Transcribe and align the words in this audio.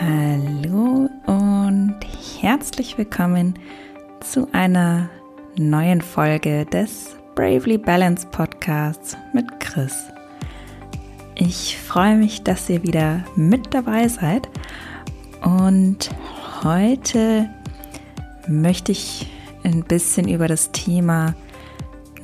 Hallo 0.00 1.08
und 1.26 1.94
herzlich 2.40 2.98
willkommen 2.98 3.54
zu 4.20 4.48
einer 4.50 5.08
neuen 5.56 6.00
Folge 6.00 6.66
des 6.66 7.14
Bravely 7.36 7.78
Balanced 7.78 8.32
Podcasts 8.32 9.16
mit 9.32 9.60
Chris. 9.60 9.94
Ich 11.36 11.78
freue 11.78 12.16
mich, 12.16 12.42
dass 12.42 12.68
ihr 12.68 12.82
wieder 12.82 13.24
mit 13.36 13.72
dabei 13.72 14.08
seid 14.08 14.48
und 15.42 16.10
heute 16.64 17.48
möchte 18.48 18.90
ich 18.90 19.30
ein 19.62 19.84
bisschen 19.84 20.28
über 20.28 20.48
das 20.48 20.72
Thema 20.72 21.36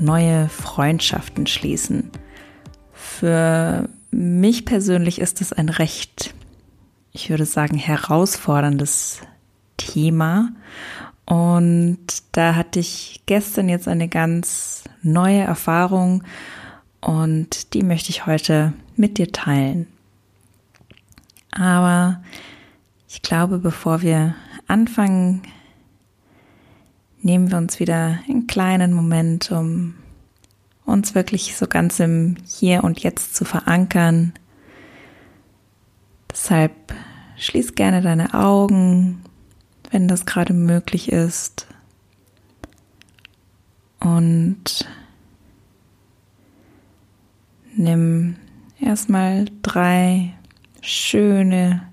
neue 0.01 0.49
Freundschaften 0.49 1.47
schließen. 1.47 2.11
Für 2.93 3.89
mich 4.11 4.65
persönlich 4.65 5.21
ist 5.21 5.41
es 5.41 5.53
ein 5.53 5.69
recht, 5.69 6.35
ich 7.13 7.31
würde 7.31 7.45
sagen, 7.45 7.77
herausforderndes 7.77 9.21
Thema. 9.77 10.51
Und 11.25 11.99
da 12.33 12.55
hatte 12.55 12.81
ich 12.81 13.23
gestern 13.27 13.69
jetzt 13.69 13.89
eine 13.89 14.09
ganz 14.09 14.85
neue 15.03 15.41
Erfahrung 15.41 16.25
und 17.01 17.73
die 17.75 17.83
möchte 17.83 18.11
ich 18.11 18.27
heute 18.27 18.73
mit 18.97 19.19
dir 19.19 19.33
teilen. 19.33 19.87
Aber 21.53 22.23
ich 23.09 23.23
glaube, 23.23 23.59
bevor 23.59 24.03
wir 24.03 24.35
anfangen, 24.67 25.43
nehmen 27.23 27.51
wir 27.51 27.59
uns 27.59 27.81
wieder 27.81 28.19
einen 28.29 28.47
kleinen 28.47 28.93
Moment, 28.93 29.51
um 29.51 29.95
uns 30.85 31.15
wirklich 31.15 31.57
so 31.57 31.67
ganz 31.67 32.01
im 32.01 32.37
Hier 32.47 32.85
und 32.85 33.01
Jetzt 33.01 33.35
zu 33.35 33.45
verankern. 33.45 34.33
Deshalb 36.31 36.73
schließ 37.41 37.75
gerne 37.75 38.03
deine 38.03 38.35
Augen, 38.35 39.23
wenn 39.91 40.09
das 40.09 40.27
gerade 40.27 40.53
möglich 40.53 41.11
ist. 41.11 41.67
Und 43.99 44.89
nimm 47.75 48.37
erstmal 48.81 49.47
drei 49.63 50.35
schöne, 50.81 51.89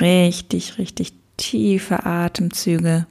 richtig, 0.00 0.78
richtig 0.78 1.12
tiefe 1.36 2.06
Atemzüge 2.06 3.06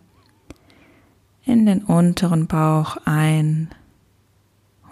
in 1.46 1.66
den 1.66 1.84
unteren 1.84 2.48
Bauch 2.48 2.98
ein 3.06 3.70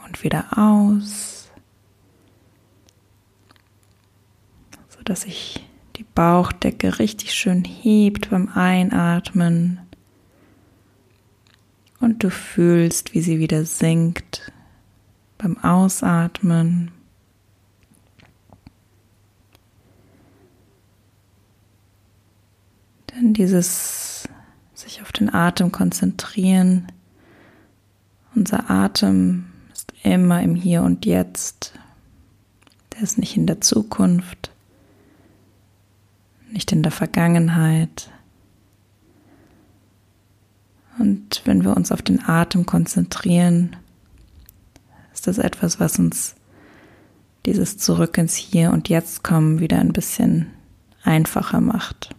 und 0.06 0.24
wieder 0.24 0.58
aus, 0.58 1.50
so 4.90 5.04
dass 5.04 5.22
sich 5.22 5.62
die 5.62 5.67
Bauchdecke 6.18 6.98
richtig 6.98 7.36
schön 7.36 7.64
hebt 7.64 8.32
beim 8.32 8.50
Einatmen 8.50 9.80
und 12.00 12.24
du 12.24 12.32
fühlst, 12.32 13.14
wie 13.14 13.22
sie 13.22 13.38
wieder 13.38 13.66
sinkt 13.66 14.52
beim 15.38 15.60
Ausatmen. 15.60 16.90
Denn 23.12 23.36
dieses 23.36 24.28
sich 24.74 25.04
auf 25.04 25.12
den 25.12 25.32
Atem 25.32 25.72
konzentrieren, 25.72 26.92
unser 28.34 28.72
Atem 28.72 29.46
ist 29.72 29.94
immer 30.02 30.42
im 30.42 30.56
Hier 30.56 30.82
und 30.82 31.06
Jetzt. 31.06 31.74
Der 32.94 33.04
ist 33.04 33.20
nicht 33.20 33.38
in 33.38 33.46
der 33.46 33.62
Zukunft, 33.62 34.50
nicht 36.58 36.72
in 36.72 36.82
der 36.82 36.92
Vergangenheit. 36.92 38.10
Und 40.98 41.44
wenn 41.46 41.64
wir 41.64 41.78
uns 41.78 41.92
auf 41.92 42.02
den 42.02 42.20
Atem 42.28 42.66
konzentrieren, 42.66 43.76
ist 45.14 45.28
das 45.28 45.38
etwas, 45.38 45.80
was 45.80 46.00
uns 46.00 46.34
dieses 47.46 47.78
Zurück 47.78 48.18
ins 48.18 48.34
Hier 48.34 48.72
und 48.72 48.90
Jetzt 48.90 49.24
kommen 49.24 49.60
wieder 49.60 49.78
ein 49.78 49.94
bisschen 49.94 50.48
einfacher 51.04 51.62
macht. 51.62 52.16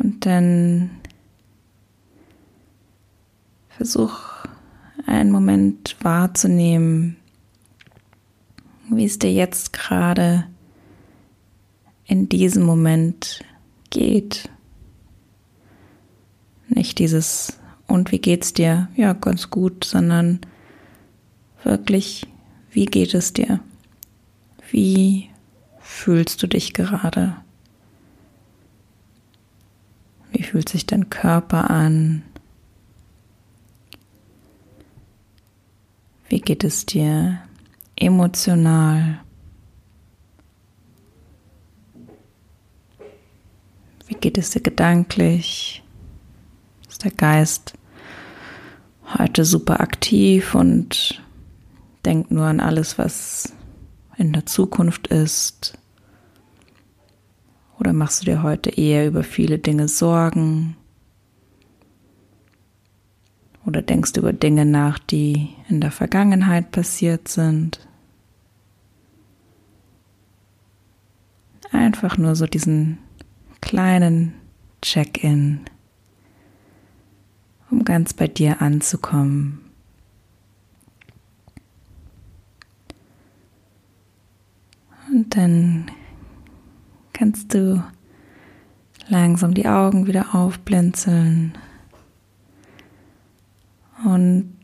Und 0.00 0.26
dann 0.26 0.90
versuch 3.68 4.18
einen 5.06 5.30
Moment 5.30 5.96
wahrzunehmen, 6.00 7.14
wie 8.90 9.04
es 9.04 9.20
dir 9.20 9.32
jetzt 9.32 9.72
gerade 9.72 10.48
in 12.06 12.28
diesem 12.28 12.64
Moment 12.64 13.44
geht. 13.90 14.50
Nicht 16.68 16.98
dieses 16.98 17.58
und 17.86 18.12
wie 18.12 18.18
geht's 18.18 18.52
dir? 18.52 18.88
Ja, 18.96 19.12
ganz 19.12 19.50
gut, 19.50 19.84
sondern 19.84 20.40
wirklich, 21.62 22.26
wie 22.70 22.86
geht 22.86 23.14
es 23.14 23.32
dir? 23.32 23.60
Wie 24.70 25.28
fühlst 25.80 26.42
du 26.42 26.46
dich 26.46 26.72
gerade? 26.72 27.36
Wie 30.32 30.42
fühlt 30.42 30.68
sich 30.68 30.86
dein 30.86 31.10
Körper 31.10 31.70
an? 31.70 32.22
Wie 36.28 36.40
geht 36.40 36.64
es 36.64 36.86
dir 36.86 37.38
emotional? 37.94 39.23
Wie 44.06 44.14
geht 44.14 44.36
es 44.36 44.50
dir 44.50 44.60
gedanklich? 44.60 45.82
Ist 46.88 47.04
der 47.04 47.10
Geist 47.10 47.74
heute 49.18 49.44
super 49.44 49.80
aktiv 49.80 50.54
und 50.54 51.22
denkt 52.04 52.30
nur 52.30 52.44
an 52.44 52.60
alles, 52.60 52.98
was 52.98 53.52
in 54.16 54.32
der 54.32 54.46
Zukunft 54.46 55.06
ist? 55.06 55.78
Oder 57.78 57.92
machst 57.92 58.22
du 58.22 58.26
dir 58.26 58.42
heute 58.42 58.70
eher 58.70 59.06
über 59.06 59.22
viele 59.22 59.58
Dinge 59.58 59.88
Sorgen? 59.88 60.76
Oder 63.66 63.80
denkst 63.80 64.12
du 64.12 64.20
über 64.20 64.32
Dinge 64.32 64.66
nach, 64.66 64.98
die 64.98 65.48
in 65.68 65.80
der 65.80 65.90
Vergangenheit 65.90 66.70
passiert 66.70 67.28
sind? 67.28 67.86
Einfach 71.72 72.18
nur 72.18 72.36
so 72.36 72.46
diesen 72.46 72.98
kleinen 73.64 74.34
Check-in, 74.82 75.60
um 77.70 77.82
ganz 77.82 78.12
bei 78.12 78.28
dir 78.28 78.60
anzukommen. 78.60 79.58
Und 85.10 85.34
dann 85.34 85.90
kannst 87.14 87.54
du 87.54 87.82
langsam 89.08 89.54
die 89.54 89.66
Augen 89.66 90.06
wieder 90.06 90.34
aufblinzeln 90.34 91.56
und 94.04 94.58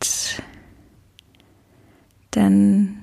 dann 2.29 3.01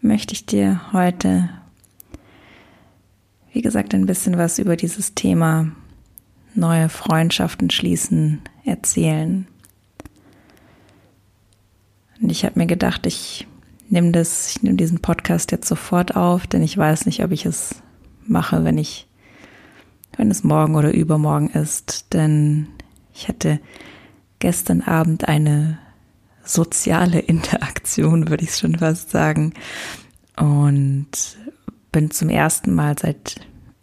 möchte 0.00 0.34
ich 0.34 0.46
dir 0.46 0.92
heute, 0.92 1.50
wie 3.52 3.62
gesagt, 3.62 3.94
ein 3.94 4.06
bisschen 4.06 4.38
was 4.38 4.58
über 4.58 4.76
dieses 4.76 5.14
Thema 5.14 5.72
neue 6.54 6.88
Freundschaften 6.88 7.70
schließen 7.70 8.40
erzählen. 8.64 9.46
Und 12.20 12.30
ich 12.30 12.44
habe 12.44 12.58
mir 12.58 12.66
gedacht, 12.66 13.06
ich 13.06 13.46
nehme 13.88 14.12
das, 14.12 14.50
ich 14.50 14.62
nehme 14.62 14.76
diesen 14.76 15.00
Podcast 15.00 15.52
jetzt 15.52 15.68
sofort 15.68 16.16
auf, 16.16 16.46
denn 16.46 16.62
ich 16.62 16.76
weiß 16.76 17.06
nicht, 17.06 17.24
ob 17.24 17.32
ich 17.32 17.46
es 17.46 17.76
mache, 18.26 18.64
wenn 18.64 18.78
ich, 18.78 19.06
wenn 20.16 20.30
es 20.30 20.44
morgen 20.44 20.76
oder 20.76 20.92
übermorgen 20.92 21.50
ist. 21.50 22.12
Denn 22.12 22.68
ich 23.14 23.28
hatte 23.28 23.60
gestern 24.38 24.82
Abend 24.82 25.28
eine 25.28 25.78
soziale 26.44 27.18
Interaktion, 27.20 28.28
würde 28.28 28.44
ich 28.44 28.56
schon 28.56 28.78
fast 28.78 29.10
sagen. 29.10 29.54
Und 30.36 31.36
bin 31.92 32.10
zum 32.10 32.28
ersten 32.28 32.74
Mal 32.74 32.98
seit 32.98 33.36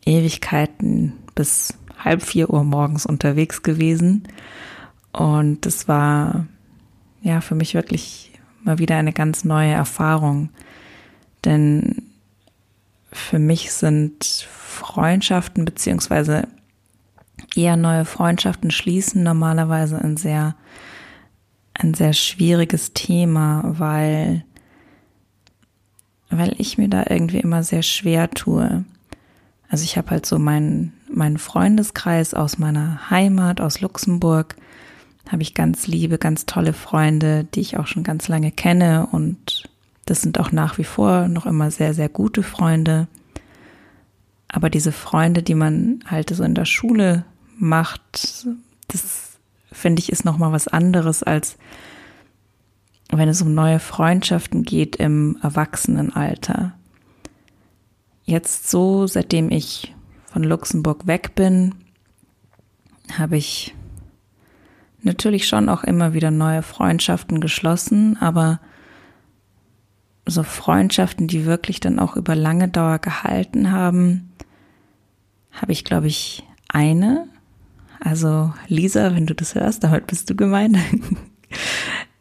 Ewigkeiten 0.06 1.13
bis 1.36 1.77
halb 1.98 2.21
vier 2.21 2.50
Uhr 2.50 2.63
morgens 2.63 3.06
unterwegs 3.06 3.63
gewesen. 3.63 4.27
Und 5.12 5.65
das 5.65 5.88
war 5.88 6.48
ja 7.21 7.42
für 7.42 7.56
mich 7.56 7.74
wirklich 7.74 8.31
mal 8.63 8.80
wieder 8.80 8.98
eine 8.98 9.13
ganz 9.13 9.44
neue 9.44 9.71
Erfahrung. 9.71 10.50
Denn 11.45 12.04
für 13.12 13.39
mich 13.39 13.71
sind 13.71 14.48
Freundschaften 14.50 15.65
beziehungsweise 15.65 16.48
eher 17.56 17.77
neue 17.77 18.06
Freundschaften 18.06 18.71
schließen 18.71 19.24
normalerweise 19.24 20.00
ein 20.00 20.18
sehr, 20.18 20.56
ein 21.74 21.94
sehr 21.94 22.13
schwieriges 22.13 22.94
Thema, 22.94 23.63
weil, 23.65 24.44
weil 26.29 26.56
ich 26.57 26.77
mir 26.77 26.88
da 26.88 27.06
irgendwie 27.09 27.39
immer 27.39 27.63
sehr 27.63 27.83
schwer 27.83 28.29
tue. 28.29 28.83
Also 29.69 29.83
ich 29.83 29.97
habe 29.97 30.12
halt 30.12 30.25
so 30.25 30.39
meinen, 30.39 30.94
meinen 31.12 31.38
Freundeskreis 31.38 32.33
aus 32.33 32.57
meiner 32.57 33.09
Heimat, 33.09 33.62
aus 33.62 33.81
Luxemburg, 33.81 34.56
habe 35.29 35.41
ich 35.41 35.53
ganz 35.53 35.88
liebe, 35.88 36.18
ganz 36.18 36.45
tolle 36.45 36.74
Freunde, 36.74 37.44
die 37.44 37.59
ich 37.59 37.77
auch 37.77 37.88
schon 37.88 38.03
ganz 38.03 38.27
lange 38.27 38.51
kenne 38.51 39.07
und 39.12 39.69
das 40.06 40.21
sind 40.21 40.39
auch 40.39 40.53
nach 40.53 40.77
wie 40.77 40.85
vor 40.85 41.27
noch 41.27 41.45
immer 41.45 41.69
sehr, 41.69 41.94
sehr 41.94 42.07
gute 42.07 42.44
Freunde. 42.44 43.07
Aber 44.47 44.69
diese 44.69 44.94
Freunde, 44.94 45.44
die 45.44 45.56
man 45.56 46.00
halt 46.07 46.29
so 46.29 46.44
in 46.44 46.56
der 46.56 46.63
Schule 46.63 47.25
macht, 47.57 48.47
das 48.88 49.38
finde 49.69 50.00
ich 50.00 50.12
ist 50.12 50.24
noch 50.24 50.38
mal 50.38 50.53
was 50.53 50.69
anderes 50.69 51.24
als 51.24 51.57
wenn 53.12 53.30
es 53.30 53.42
um 53.42 53.54
neue 53.54 53.80
Freundschaften 53.80 54.63
geht 54.63 54.98
im 54.98 55.38
Erwachsenenalter. 55.42 56.74
Jetzt 58.24 58.69
so, 58.69 59.07
seitdem 59.07 59.50
ich 59.50 59.95
von 60.25 60.44
Luxemburg 60.44 61.07
weg 61.07 61.33
bin, 61.36 61.75
habe 63.18 63.38
ich 63.38 63.74
natürlich 65.01 65.48
schon 65.48 65.69
auch 65.69 65.83
immer 65.83 66.13
wieder 66.13 66.31
neue 66.31 66.62
Freundschaften 66.62 67.39
geschlossen, 67.39 68.18
aber 68.19 68.59
so 70.25 70.44
Freundschaften, 70.44 71.27
die 71.27 71.45
wirklich 71.45 71.80
dann 71.80 72.00
auch 72.00 72.18
über 72.18 72.36
lange 72.36 72.68
Dauer 72.68 73.00
gehalten 73.00 73.71
haben, 73.71 74.33
habe 75.51 75.71
ich, 75.71 75.86
glaube 75.86 76.07
ich, 76.07 76.44
eine. 76.68 77.27
Also 78.01 78.53
Lisa, 78.68 79.15
wenn 79.15 79.25
du 79.25 79.33
das 79.33 79.56
hörst, 79.56 79.83
damit 79.83 80.07
bist 80.07 80.30
du 80.30 80.36
gemeint. 80.36 80.77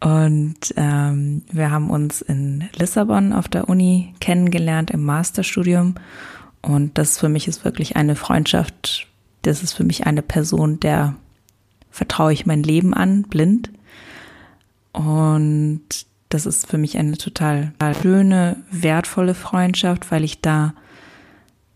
Und 0.01 0.75
ähm, 0.77 1.43
wir 1.51 1.71
haben 1.71 1.91
uns 1.91 2.21
in 2.21 2.69
Lissabon 2.75 3.33
auf 3.33 3.49
der 3.49 3.69
Uni 3.69 4.15
kennengelernt 4.21 4.91
im 4.91 5.05
Masterstudium. 5.05 5.95
Und 6.61 6.99
das 6.99 7.19
für 7.19 7.29
mich 7.29 7.49
ist 7.49 7.65
wirklich 7.65 7.97
eine 7.97 8.17
Freundschaft. 8.17 9.07
Das 9.43 9.63
ist 9.63 9.73
für 9.73 9.85
mich 9.85 10.07
eine 10.07 10.23
Person, 10.23 10.81
der 10.81 11.17
vertraue 11.91 12.33
ich 12.33 12.45
mein 12.45 12.63
Leben 12.63 12.93
an, 12.93 13.23
blind. 13.23 13.71
Und 14.93 15.85
das 16.29 16.45
ist 16.45 16.67
für 16.67 16.79
mich 16.79 16.99
eine 16.99 17.17
total 17.17 17.73
schöne, 18.03 18.57
wertvolle 18.71 19.35
Freundschaft, 19.35 20.11
weil 20.11 20.25
ich 20.25 20.41
da 20.41 20.75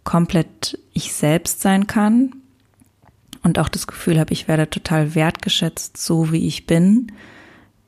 komplett 0.04 0.78
ich 0.92 1.12
selbst 1.12 1.60
sein 1.62 1.86
kann 1.86 2.34
und 3.42 3.58
auch 3.58 3.68
das 3.68 3.86
Gefühl 3.86 4.18
habe, 4.18 4.32
ich 4.32 4.48
werde 4.48 4.68
total 4.68 5.14
wertgeschätzt, 5.14 5.96
so 5.96 6.32
wie 6.32 6.46
ich 6.46 6.66
bin 6.66 7.12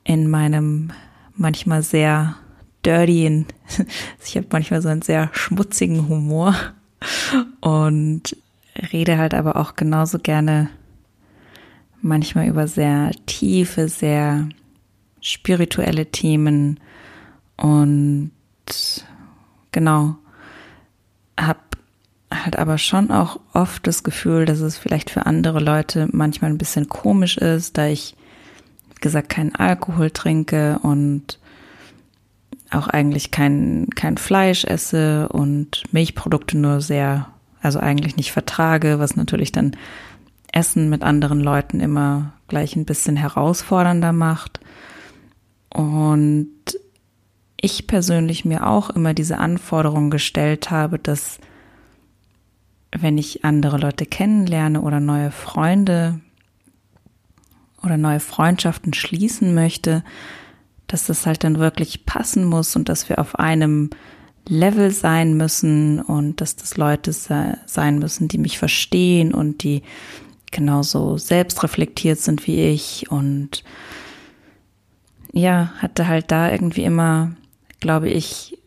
in 0.03 0.29
meinem 0.29 0.91
manchmal 1.35 1.83
sehr 1.83 2.35
dirty, 2.85 3.45
ich 4.25 4.35
habe 4.35 4.47
manchmal 4.51 4.81
so 4.81 4.89
einen 4.89 5.01
sehr 5.01 5.29
schmutzigen 5.33 6.07
Humor 6.07 6.55
und 7.61 8.35
rede 8.91 9.17
halt 9.17 9.33
aber 9.33 9.55
auch 9.57 9.75
genauso 9.75 10.19
gerne 10.19 10.69
manchmal 12.01 12.47
über 12.47 12.67
sehr 12.67 13.11
tiefe, 13.25 13.87
sehr 13.87 14.49
spirituelle 15.21 16.07
Themen 16.07 16.79
und 17.55 18.31
genau, 19.71 20.15
habe 21.39 21.59
halt 22.31 22.57
aber 22.57 22.77
schon 22.77 23.11
auch 23.11 23.39
oft 23.53 23.87
das 23.87 24.03
Gefühl, 24.03 24.45
dass 24.45 24.59
es 24.59 24.77
vielleicht 24.77 25.09
für 25.09 25.25
andere 25.25 25.59
Leute 25.59 26.07
manchmal 26.11 26.51
ein 26.51 26.57
bisschen 26.57 26.89
komisch 26.89 27.37
ist, 27.37 27.77
da 27.77 27.87
ich 27.87 28.15
gesagt 29.03 29.29
keinen 29.29 29.53
Alkohol 29.53 30.09
trinke 30.09 30.79
und 30.81 31.37
auch 32.71 32.87
eigentlich 32.87 33.29
kein, 33.29 33.87
kein 33.95 34.17
Fleisch 34.17 34.63
esse 34.63 35.29
und 35.29 35.83
Milchprodukte 35.91 36.57
nur 36.57 36.81
sehr, 36.81 37.27
also 37.61 37.79
eigentlich 37.79 38.15
nicht 38.15 38.31
vertrage, 38.31 38.97
was 38.97 39.15
natürlich 39.15 39.51
dann 39.51 39.75
Essen 40.51 40.89
mit 40.89 41.03
anderen 41.03 41.39
Leuten 41.39 41.79
immer 41.79 42.33
gleich 42.47 42.75
ein 42.75 42.85
bisschen 42.85 43.15
herausfordernder 43.15 44.13
macht. 44.13 44.59
Und 45.69 46.49
ich 47.59 47.87
persönlich 47.87 48.45
mir 48.45 48.67
auch 48.67 48.89
immer 48.89 49.13
diese 49.13 49.37
Anforderung 49.37 50.09
gestellt 50.09 50.71
habe, 50.71 50.97
dass 50.97 51.39
wenn 52.95 53.17
ich 53.17 53.43
andere 53.43 53.77
Leute 53.77 54.05
kennenlerne 54.05 54.81
oder 54.81 54.99
neue 54.99 55.31
Freunde 55.31 56.19
oder 57.83 57.97
neue 57.97 58.19
Freundschaften 58.19 58.93
schließen 58.93 59.53
möchte, 59.53 60.03
dass 60.87 61.05
das 61.05 61.25
halt 61.25 61.43
dann 61.43 61.59
wirklich 61.59 62.05
passen 62.05 62.45
muss 62.45 62.75
und 62.75 62.89
dass 62.89 63.09
wir 63.09 63.19
auf 63.19 63.35
einem 63.39 63.89
Level 64.47 64.91
sein 64.91 65.35
müssen 65.37 66.01
und 66.01 66.41
dass 66.41 66.55
das 66.55 66.77
Leute 66.77 67.13
sein 67.13 67.99
müssen, 67.99 68.27
die 68.27 68.37
mich 68.37 68.57
verstehen 68.57 69.33
und 69.33 69.63
die 69.63 69.83
genauso 70.51 71.17
selbstreflektiert 71.17 72.19
sind 72.19 72.45
wie 72.45 72.61
ich 72.61 73.09
und 73.09 73.63
ja, 75.31 75.73
hatte 75.77 76.07
halt 76.07 76.31
da 76.31 76.51
irgendwie 76.51 76.83
immer, 76.83 77.31
glaube 77.79 78.09
ich, 78.09 78.59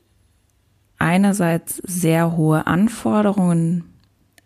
einerseits 0.99 1.77
sehr 1.85 2.37
hohe 2.37 2.67
Anforderungen 2.67 3.85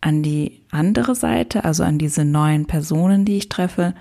an 0.00 0.23
die 0.23 0.62
andere 0.70 1.14
Seite, 1.14 1.64
also 1.64 1.82
an 1.82 1.99
diese 1.99 2.25
neuen 2.25 2.66
Personen, 2.66 3.25
die 3.25 3.38
ich 3.38 3.49
treffe. 3.49 3.94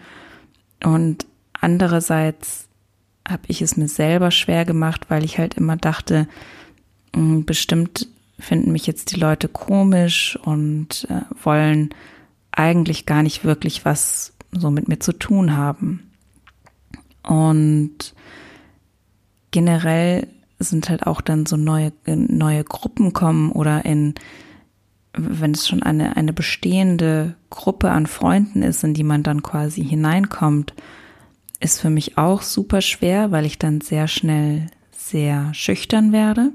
Und 0.84 1.26
andererseits 1.54 2.68
habe 3.28 3.44
ich 3.48 3.62
es 3.62 3.78
mir 3.78 3.88
selber 3.88 4.32
schwer 4.32 4.66
gemacht, 4.66 5.10
weil 5.10 5.24
ich 5.24 5.38
halt 5.38 5.56
immer 5.56 5.78
dachte, 5.78 6.28
hm, 7.16 7.46
bestimmt 7.46 8.08
finden 8.40 8.72
mich 8.72 8.88
jetzt 8.88 9.12
die 9.12 9.20
Leute 9.20 9.48
komisch 9.48 10.40
und 10.44 11.06
äh, 11.10 11.22
wollen 11.44 11.90
eigentlich 12.52 13.06
gar 13.06 13.22
nicht 13.22 13.44
wirklich 13.44 13.86
was 13.86 14.34
so 14.52 14.72
mit 14.72 14.88
mir 14.88 15.00
zu 15.00 15.14
tun 15.14 15.56
haben. 15.56 16.12
Und 17.24 18.16
generell 19.52 20.28
sind 20.58 20.90
halt 20.90 21.06
auch 21.06 21.22
dann 21.22 21.46
so 21.46 21.58
neue, 21.58 21.92
neue 22.06 22.64
Gruppen 22.64 23.14
kommen 23.14 23.52
oder 23.52 23.86
in, 23.86 24.16
wenn 25.14 25.52
es 25.52 25.68
schon 25.68 25.84
eine, 25.84 26.18
eine 26.18 26.34
bestehende 26.34 27.36
Gruppe 27.50 27.92
an 27.92 28.06
Freunden 28.06 28.62
ist, 28.62 28.84
in 28.84 28.94
die 28.94 29.04
man 29.04 29.24
dann 29.24 29.44
quasi 29.44 29.84
hineinkommt, 29.84 30.74
ist 31.60 31.82
für 31.82 31.90
mich 31.90 32.18
auch 32.18 32.42
super 32.42 32.82
schwer, 32.82 33.32
weil 33.32 33.46
ich 33.46 33.60
dann 33.60 33.82
sehr 33.82 34.08
schnell 34.08 34.68
sehr 34.92 35.54
schüchtern 35.54 36.12
werde. 36.12 36.52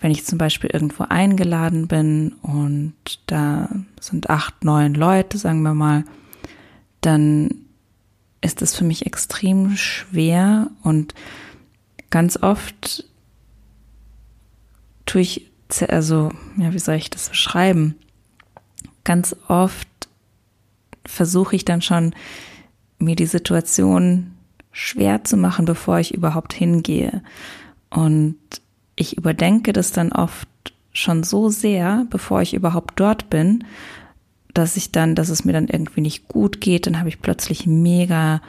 Wenn 0.00 0.10
ich 0.10 0.24
zum 0.24 0.38
Beispiel 0.38 0.70
irgendwo 0.72 1.04
eingeladen 1.04 1.86
bin 1.86 2.32
und 2.42 2.94
da 3.26 3.68
sind 4.00 4.30
acht, 4.30 4.64
neun 4.64 4.94
Leute, 4.94 5.36
sagen 5.36 5.62
wir 5.62 5.74
mal, 5.74 6.04
dann 7.02 7.50
ist 8.40 8.62
es 8.62 8.74
für 8.74 8.84
mich 8.84 9.04
extrem 9.04 9.76
schwer 9.76 10.70
und 10.82 11.14
ganz 12.08 12.42
oft 12.42 13.04
tue 15.04 15.20
ich, 15.20 15.49
also, 15.88 16.30
ja, 16.56 16.72
wie 16.72 16.78
soll 16.78 16.96
ich 16.96 17.10
das 17.10 17.28
beschreiben? 17.28 17.96
Ganz 19.04 19.36
oft 19.48 19.88
versuche 21.04 21.56
ich 21.56 21.64
dann 21.64 21.82
schon, 21.82 22.14
mir 22.98 23.16
die 23.16 23.26
Situation 23.26 24.32
schwer 24.72 25.24
zu 25.24 25.36
machen, 25.36 25.64
bevor 25.64 25.98
ich 25.98 26.14
überhaupt 26.14 26.52
hingehe. 26.52 27.22
Und 27.88 28.36
ich 28.94 29.16
überdenke 29.16 29.72
das 29.72 29.92
dann 29.92 30.12
oft 30.12 30.48
schon 30.92 31.22
so 31.22 31.48
sehr, 31.48 32.06
bevor 32.10 32.42
ich 32.42 32.54
überhaupt 32.54 33.00
dort 33.00 33.30
bin, 33.30 33.64
dass 34.52 34.76
ich 34.76 34.92
dann, 34.92 35.14
dass 35.14 35.28
es 35.28 35.44
mir 35.44 35.52
dann 35.52 35.68
irgendwie 35.68 36.00
nicht 36.00 36.28
gut 36.28 36.60
geht, 36.60 36.86
dann 36.86 36.98
habe 36.98 37.08
ich 37.08 37.22
plötzlich 37.22 37.66
mega 37.66 38.42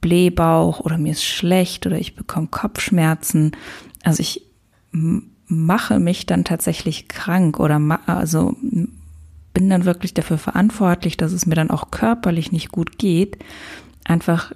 Blähbauch 0.00 0.80
oder 0.80 0.98
mir 0.98 1.12
ist 1.12 1.24
schlecht 1.24 1.86
oder 1.86 1.98
ich 1.98 2.14
bekomme 2.14 2.48
Kopfschmerzen. 2.48 3.52
Also 4.02 4.20
ich 4.20 4.42
mache 5.46 5.98
mich 5.98 6.26
dann 6.26 6.44
tatsächlich 6.44 7.08
krank 7.08 7.60
oder 7.60 7.80
also 8.06 8.56
bin 9.52 9.70
dann 9.70 9.84
wirklich 9.84 10.14
dafür 10.14 10.38
verantwortlich, 10.38 11.16
dass 11.16 11.32
es 11.32 11.46
mir 11.46 11.54
dann 11.54 11.70
auch 11.70 11.90
körperlich 11.90 12.52
nicht 12.52 12.72
gut 12.72 12.98
geht. 12.98 13.38
Einfach 14.04 14.52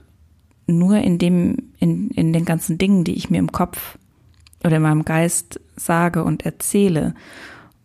nur 0.67 0.99
in 0.99 1.19
dem, 1.19 1.57
in, 1.79 2.11
in 2.11 2.33
den 2.33 2.45
ganzen 2.45 2.79
Dingen, 2.79 3.05
die 3.05 3.15
ich 3.15 3.31
mir 3.31 3.39
im 3.39 3.53
Kopf 3.53 3.99
oder 4.65 4.77
in 4.77 4.83
meinem 4.83 5.05
Geist 5.05 5.61
sage 5.77 6.25
und 6.25 6.45
erzähle. 6.45 7.15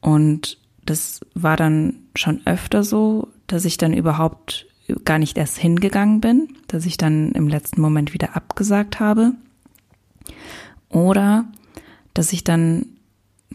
Und 0.01 0.57
das 0.85 1.21
war 1.33 1.55
dann 1.55 1.99
schon 2.15 2.41
öfter 2.45 2.83
so, 2.83 3.29
dass 3.47 3.63
ich 3.63 3.77
dann 3.77 3.93
überhaupt 3.93 4.65
gar 5.05 5.19
nicht 5.19 5.37
erst 5.37 5.57
hingegangen 5.57 6.19
bin, 6.19 6.49
dass 6.67 6.85
ich 6.85 6.97
dann 6.97 7.31
im 7.31 7.47
letzten 7.47 7.79
Moment 7.79 8.13
wieder 8.13 8.35
abgesagt 8.35 8.99
habe. 8.99 9.33
Oder 10.89 11.45
dass 12.13 12.33
ich 12.33 12.43
dann 12.43 12.85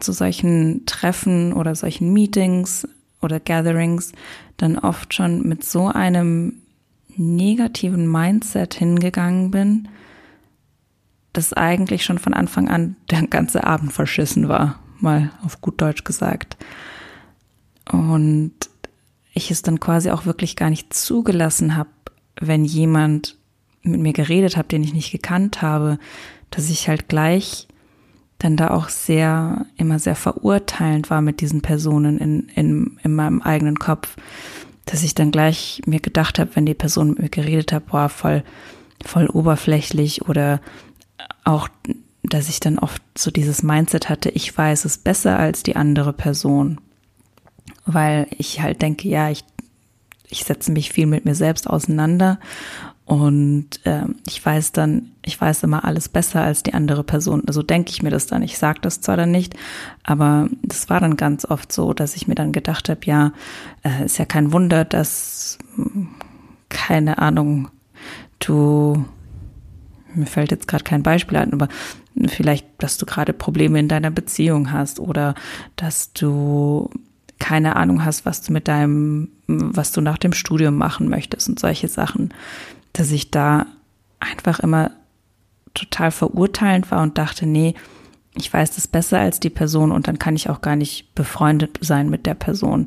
zu 0.00 0.12
solchen 0.12 0.86
Treffen 0.86 1.52
oder 1.52 1.74
solchen 1.74 2.12
Meetings 2.12 2.86
oder 3.20 3.40
Gatherings 3.40 4.12
dann 4.56 4.78
oft 4.78 5.14
schon 5.14 5.42
mit 5.46 5.64
so 5.64 5.88
einem 5.88 6.62
negativen 7.16 8.10
Mindset 8.10 8.74
hingegangen 8.74 9.50
bin, 9.50 9.88
das 11.32 11.52
eigentlich 11.52 12.04
schon 12.04 12.18
von 12.18 12.34
Anfang 12.34 12.68
an 12.68 12.96
der 13.10 13.26
ganze 13.26 13.64
Abend 13.64 13.92
verschissen 13.92 14.48
war, 14.48 14.78
mal 15.00 15.30
auf 15.44 15.60
gut 15.60 15.80
Deutsch 15.80 16.04
gesagt. 16.04 16.56
Und 17.90 18.52
ich 19.32 19.50
es 19.50 19.62
dann 19.62 19.80
quasi 19.80 20.10
auch 20.10 20.26
wirklich 20.26 20.56
gar 20.56 20.70
nicht 20.70 20.92
zugelassen 20.94 21.76
habe, 21.76 21.90
wenn 22.40 22.64
jemand 22.64 23.36
mit 23.82 24.00
mir 24.00 24.12
geredet 24.12 24.56
hat, 24.56 24.72
den 24.72 24.82
ich 24.82 24.94
nicht 24.94 25.12
gekannt 25.12 25.62
habe, 25.62 25.98
dass 26.50 26.70
ich 26.70 26.88
halt 26.88 27.08
gleich 27.08 27.68
dann 28.38 28.56
da 28.56 28.70
auch 28.70 28.88
sehr, 28.88 29.66
immer 29.76 29.98
sehr 29.98 30.14
verurteilend 30.14 31.10
war 31.10 31.20
mit 31.20 31.40
diesen 31.40 31.60
Personen 31.60 32.18
in, 32.18 32.48
in, 32.54 32.98
in 33.02 33.14
meinem 33.14 33.42
eigenen 33.42 33.78
Kopf, 33.78 34.16
dass 34.86 35.02
ich 35.02 35.14
dann 35.14 35.32
gleich 35.32 35.82
mir 35.86 36.00
gedacht 36.00 36.38
habe, 36.38 36.54
wenn 36.54 36.64
die 36.64 36.74
Person 36.74 37.10
mit 37.10 37.18
mir 37.18 37.28
geredet 37.28 37.72
hat, 37.72 37.86
boah, 37.86 38.08
voll, 38.08 38.44
voll 39.04 39.26
oberflächlich 39.26 40.28
oder 40.28 40.60
auch, 41.44 41.68
dass 42.22 42.48
ich 42.48 42.60
dann 42.60 42.78
oft 42.78 43.02
so 43.16 43.30
dieses 43.30 43.62
Mindset 43.62 44.08
hatte, 44.08 44.30
ich 44.30 44.56
weiß 44.56 44.84
es 44.84 44.98
besser 44.98 45.38
als 45.38 45.62
die 45.62 45.76
andere 45.76 46.12
Person, 46.12 46.80
weil 47.86 48.28
ich 48.30 48.60
halt 48.60 48.82
denke, 48.82 49.08
ja, 49.08 49.30
ich, 49.30 49.44
ich 50.28 50.44
setze 50.44 50.70
mich 50.70 50.92
viel 50.92 51.06
mit 51.06 51.24
mir 51.24 51.34
selbst 51.34 51.68
auseinander 51.68 52.38
und 53.08 53.86
äh, 53.86 54.04
ich 54.26 54.44
weiß 54.44 54.72
dann, 54.72 55.12
ich 55.24 55.40
weiß 55.40 55.62
immer 55.62 55.86
alles 55.86 56.10
besser 56.10 56.42
als 56.42 56.62
die 56.62 56.74
andere 56.74 57.02
Person. 57.02 57.42
Also 57.46 57.62
denke 57.62 57.90
ich 57.90 58.02
mir 58.02 58.10
das 58.10 58.26
dann. 58.26 58.42
Ich 58.42 58.58
sage 58.58 58.80
das 58.82 59.00
zwar 59.00 59.16
dann 59.16 59.30
nicht, 59.30 59.54
aber 60.04 60.50
das 60.62 60.90
war 60.90 61.00
dann 61.00 61.16
ganz 61.16 61.46
oft 61.46 61.72
so, 61.72 61.94
dass 61.94 62.16
ich 62.16 62.28
mir 62.28 62.34
dann 62.34 62.52
gedacht 62.52 62.90
habe, 62.90 63.00
ja, 63.04 63.32
äh, 63.82 64.04
ist 64.04 64.18
ja 64.18 64.26
kein 64.26 64.52
Wunder, 64.52 64.84
dass 64.84 65.56
keine 66.68 67.16
Ahnung, 67.16 67.70
du 68.40 69.06
mir 70.14 70.26
fällt 70.26 70.50
jetzt 70.50 70.68
gerade 70.68 70.84
kein 70.84 71.02
Beispiel 71.02 71.38
ein, 71.38 71.54
aber 71.54 71.68
vielleicht, 72.26 72.66
dass 72.76 72.98
du 72.98 73.06
gerade 73.06 73.32
Probleme 73.32 73.80
in 73.80 73.88
deiner 73.88 74.10
Beziehung 74.10 74.70
hast 74.70 75.00
oder 75.00 75.34
dass 75.76 76.12
du 76.12 76.90
keine 77.38 77.76
Ahnung 77.76 78.04
hast, 78.04 78.26
was 78.26 78.42
du 78.42 78.52
mit 78.52 78.68
deinem, 78.68 79.30
was 79.46 79.92
du 79.92 80.02
nach 80.02 80.18
dem 80.18 80.34
Studium 80.34 80.76
machen 80.76 81.08
möchtest 81.08 81.48
und 81.48 81.58
solche 81.58 81.88
Sachen 81.88 82.34
dass 82.92 83.10
ich 83.10 83.30
da 83.30 83.66
einfach 84.20 84.60
immer 84.60 84.90
total 85.74 86.10
verurteilend 86.10 86.90
war 86.90 87.02
und 87.02 87.18
dachte, 87.18 87.46
nee, 87.46 87.74
ich 88.34 88.52
weiß 88.52 88.74
das 88.74 88.88
besser 88.88 89.18
als 89.20 89.40
die 89.40 89.50
Person 89.50 89.92
und 89.92 90.08
dann 90.08 90.18
kann 90.18 90.36
ich 90.36 90.50
auch 90.50 90.60
gar 90.60 90.76
nicht 90.76 91.14
befreundet 91.14 91.78
sein 91.80 92.08
mit 92.08 92.26
der 92.26 92.34
Person. 92.34 92.86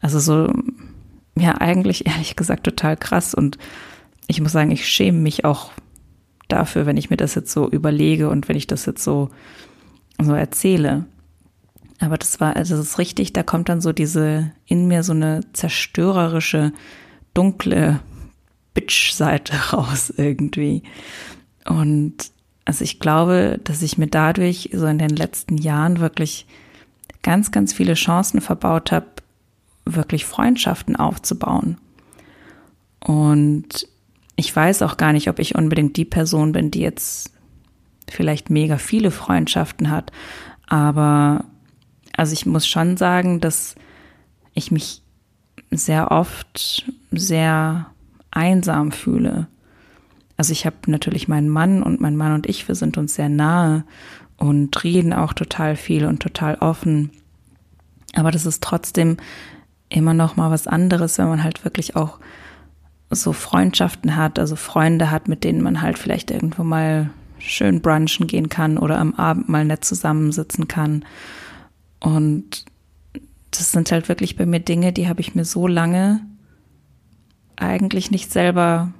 Also 0.00 0.18
so, 0.18 0.52
ja, 1.36 1.60
eigentlich 1.60 2.06
ehrlich 2.06 2.36
gesagt 2.36 2.64
total 2.64 2.96
krass 2.96 3.34
und 3.34 3.58
ich 4.26 4.40
muss 4.40 4.52
sagen, 4.52 4.70
ich 4.70 4.86
schäme 4.88 5.18
mich 5.18 5.44
auch 5.44 5.70
dafür, 6.48 6.86
wenn 6.86 6.96
ich 6.96 7.10
mir 7.10 7.16
das 7.16 7.34
jetzt 7.34 7.52
so 7.52 7.68
überlege 7.68 8.28
und 8.28 8.48
wenn 8.48 8.56
ich 8.56 8.66
das 8.66 8.86
jetzt 8.86 9.04
so, 9.04 9.30
so 10.20 10.32
erzähle. 10.32 11.06
Aber 12.00 12.18
das 12.18 12.40
war, 12.40 12.56
also 12.56 12.76
das 12.76 12.86
ist 12.86 12.98
richtig, 12.98 13.32
da 13.32 13.42
kommt 13.42 13.68
dann 13.68 13.80
so 13.80 13.92
diese, 13.92 14.52
in 14.66 14.86
mir 14.86 15.02
so 15.02 15.12
eine 15.12 15.40
zerstörerische, 15.52 16.72
dunkle 17.34 18.00
Bitch-Seite 18.76 19.56
raus 19.72 20.12
irgendwie. 20.16 20.82
Und 21.64 22.30
also 22.64 22.84
ich 22.84 23.00
glaube, 23.00 23.58
dass 23.64 23.82
ich 23.82 23.98
mir 23.98 24.06
dadurch 24.06 24.70
so 24.72 24.86
in 24.86 24.98
den 24.98 25.10
letzten 25.10 25.56
Jahren 25.56 25.98
wirklich 26.00 26.46
ganz, 27.22 27.50
ganz 27.50 27.72
viele 27.72 27.94
Chancen 27.94 28.40
verbaut 28.40 28.92
habe, 28.92 29.06
wirklich 29.84 30.26
Freundschaften 30.26 30.96
aufzubauen. 30.96 31.78
Und 33.00 33.88
ich 34.36 34.54
weiß 34.54 34.82
auch 34.82 34.96
gar 34.96 35.12
nicht, 35.12 35.28
ob 35.28 35.38
ich 35.38 35.54
unbedingt 35.54 35.96
die 35.96 36.04
Person 36.04 36.52
bin, 36.52 36.70
die 36.70 36.80
jetzt 36.80 37.32
vielleicht 38.10 38.50
mega 38.50 38.78
viele 38.78 39.10
Freundschaften 39.10 39.90
hat. 39.90 40.12
Aber 40.66 41.44
also 42.16 42.32
ich 42.32 42.46
muss 42.46 42.66
schon 42.66 42.96
sagen, 42.96 43.40
dass 43.40 43.76
ich 44.54 44.70
mich 44.70 45.02
sehr 45.70 46.10
oft 46.10 46.90
sehr 47.10 47.86
einsam 48.36 48.92
fühle. 48.92 49.48
Also 50.36 50.52
ich 50.52 50.66
habe 50.66 50.76
natürlich 50.86 51.28
meinen 51.28 51.48
Mann 51.48 51.82
und 51.82 52.00
mein 52.00 52.16
Mann 52.16 52.34
und 52.34 52.46
ich, 52.46 52.68
wir 52.68 52.74
sind 52.74 52.98
uns 52.98 53.14
sehr 53.14 53.28
nahe 53.30 53.84
und 54.36 54.84
reden 54.84 55.12
auch 55.12 55.32
total 55.32 55.76
viel 55.76 56.04
und 56.04 56.20
total 56.20 56.56
offen. 56.56 57.10
Aber 58.14 58.30
das 58.30 58.44
ist 58.44 58.62
trotzdem 58.62 59.16
immer 59.88 60.14
noch 60.14 60.36
mal 60.36 60.50
was 60.50 60.66
anderes, 60.66 61.16
wenn 61.18 61.28
man 61.28 61.42
halt 61.42 61.64
wirklich 61.64 61.96
auch 61.96 62.18
so 63.08 63.32
Freundschaften 63.32 64.16
hat, 64.16 64.38
also 64.38 64.56
Freunde 64.56 65.10
hat, 65.10 65.28
mit 65.28 65.44
denen 65.44 65.62
man 65.62 65.80
halt 65.80 65.96
vielleicht 65.96 66.30
irgendwo 66.30 66.64
mal 66.64 67.10
schön 67.38 67.80
brunchen 67.80 68.26
gehen 68.26 68.48
kann 68.48 68.78
oder 68.78 68.98
am 68.98 69.14
Abend 69.14 69.48
mal 69.48 69.64
nett 69.64 69.84
zusammensitzen 69.84 70.68
kann. 70.68 71.04
Und 72.00 72.64
das 73.52 73.72
sind 73.72 73.90
halt 73.92 74.08
wirklich 74.08 74.36
bei 74.36 74.44
mir 74.44 74.60
Dinge, 74.60 74.92
die 74.92 75.08
habe 75.08 75.20
ich 75.20 75.34
mir 75.34 75.44
so 75.44 75.66
lange 75.66 76.20
eigentlich 77.56 78.10
nicht 78.10 78.32
selber, 78.32 78.92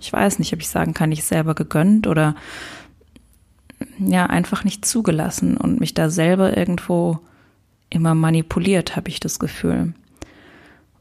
ich 0.00 0.12
weiß 0.12 0.38
nicht, 0.38 0.52
ob 0.52 0.60
ich 0.60 0.68
sagen 0.68 0.94
kann, 0.94 1.10
nicht 1.10 1.24
selber 1.24 1.54
gegönnt 1.54 2.06
oder 2.06 2.34
ja, 3.98 4.26
einfach 4.26 4.64
nicht 4.64 4.84
zugelassen 4.84 5.56
und 5.56 5.80
mich 5.80 5.94
da 5.94 6.10
selber 6.10 6.56
irgendwo 6.56 7.18
immer 7.90 8.14
manipuliert, 8.14 8.96
habe 8.96 9.08
ich 9.08 9.20
das 9.20 9.38
Gefühl. 9.38 9.94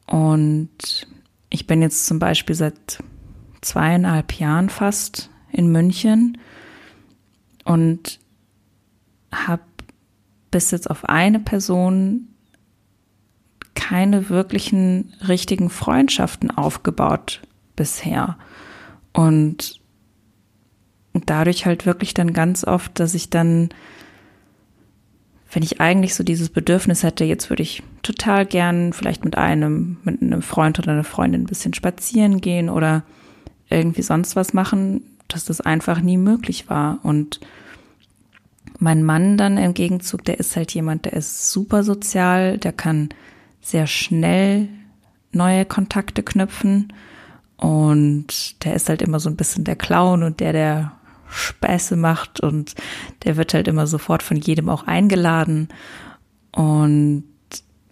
Und 0.06 1.08
ich 1.50 1.68
bin 1.68 1.82
jetzt 1.82 2.06
zum 2.06 2.20
Beispiel 2.20 2.56
seit 2.56 3.04
zweieinhalb 3.62 4.34
Jahren 4.34 4.70
fast 4.70 5.30
in 5.52 5.72
München 5.72 6.38
und 7.66 8.20
habe 9.32 9.64
bis 10.52 10.72
jetzt 10.72 10.90
auf 10.90 11.06
eine 11.06 11.40
Person 11.40 12.30
keine 13.88 14.28
wirklichen 14.28 15.14
richtigen 15.26 15.70
Freundschaften 15.70 16.52
aufgebaut 16.52 17.42
bisher. 17.78 18.38
Und 19.14 19.80
dadurch 21.14 21.66
halt 21.66 21.86
wirklich 21.86 22.14
dann 22.14 22.34
ganz 22.34 22.66
oft, 22.66 23.00
dass 23.00 23.14
ich 23.14 23.30
dann, 23.30 23.70
wenn 25.54 25.64
ich 25.64 25.80
eigentlich 25.80 26.16
so 26.16 26.24
dieses 26.26 26.50
Bedürfnis 26.50 27.04
hätte, 27.04 27.24
jetzt 27.24 27.50
würde 27.50 27.64
ich 27.64 27.82
total 28.04 28.46
gern 28.46 28.92
vielleicht 28.92 29.24
mit 29.24 29.38
einem, 29.38 29.98
mit 30.04 30.22
einem 30.22 30.42
Freund 30.42 30.80
oder 30.80 30.92
einer 30.92 31.06
Freundin 31.06 31.44
ein 31.44 31.48
bisschen 31.48 31.74
spazieren 31.74 32.42
gehen 32.42 32.70
oder 32.70 33.04
irgendwie 33.70 34.02
sonst 34.02 34.36
was 34.36 34.54
machen, 34.54 35.02
dass 35.30 35.46
das 35.46 35.62
einfach 35.62 36.02
nie 36.02 36.18
möglich 36.18 36.70
war. 36.70 37.00
Und 37.04 37.40
mein 38.80 39.04
Mann 39.04 39.38
dann 39.38 39.58
im 39.58 39.74
Gegenzug, 39.74 40.26
der 40.26 40.42
ist 40.42 40.58
halt 40.58 40.74
jemand, 40.74 41.06
der 41.06 41.14
ist 41.14 41.52
super 41.52 41.86
sozial, 41.86 42.58
der 42.58 42.74
kann 42.74 43.10
sehr 43.62 43.88
schnell 43.88 44.70
neue 45.32 45.66
Kontakte 45.66 46.24
knüpfen. 46.24 46.94
Und 47.58 48.64
der 48.64 48.76
ist 48.76 48.90
halt 48.90 49.02
immer 49.02 49.20
so 49.20 49.30
ein 49.30 49.36
bisschen 49.36 49.64
der 49.64 49.76
Clown 49.76 50.24
und 50.24 50.40
der, 50.40 50.54
der 50.54 50.92
Späße 51.30 51.96
macht 51.96 52.40
und 52.40 52.76
der 53.24 53.36
wird 53.36 53.54
halt 53.54 53.68
immer 53.68 53.88
sofort 53.88 54.24
von 54.24 54.38
jedem 54.38 54.70
auch 54.70 54.86
eingeladen. 54.86 55.70
Und 56.52 57.24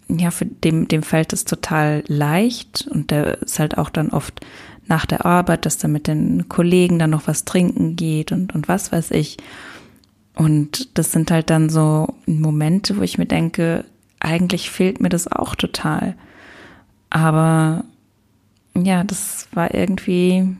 ja, 0.08 0.30
für 0.30 0.46
dem, 0.46 0.88
dem 0.88 1.02
fällt 1.02 1.32
es 1.32 1.44
total 1.44 2.04
leicht 2.06 2.86
und 2.88 3.10
der 3.10 3.42
ist 3.42 3.58
halt 3.58 3.76
auch 3.76 3.90
dann 3.90 4.10
oft 4.10 4.40
nach 4.86 5.04
der 5.04 5.26
Arbeit, 5.26 5.66
dass 5.66 5.82
er 5.82 5.88
mit 5.88 6.06
den 6.06 6.48
Kollegen 6.48 6.98
dann 6.98 7.10
noch 7.10 7.26
was 7.26 7.44
trinken 7.44 7.96
geht 7.96 8.30
und, 8.30 8.54
und 8.54 8.68
was 8.68 8.92
weiß 8.92 9.10
ich. 9.10 9.36
Und 10.36 10.96
das 10.96 11.12
sind 11.12 11.30
halt 11.30 11.50
dann 11.50 11.70
so 11.70 12.14
Momente, 12.26 12.96
wo 12.96 13.02
ich 13.02 13.18
mir 13.18 13.26
denke, 13.26 13.84
eigentlich 14.26 14.70
fehlt 14.70 15.00
mir 15.00 15.08
das 15.08 15.30
auch 15.30 15.54
total. 15.54 16.16
Aber 17.10 17.84
ja, 18.74 19.04
das 19.04 19.48
war 19.52 19.72
irgendwie 19.72 20.56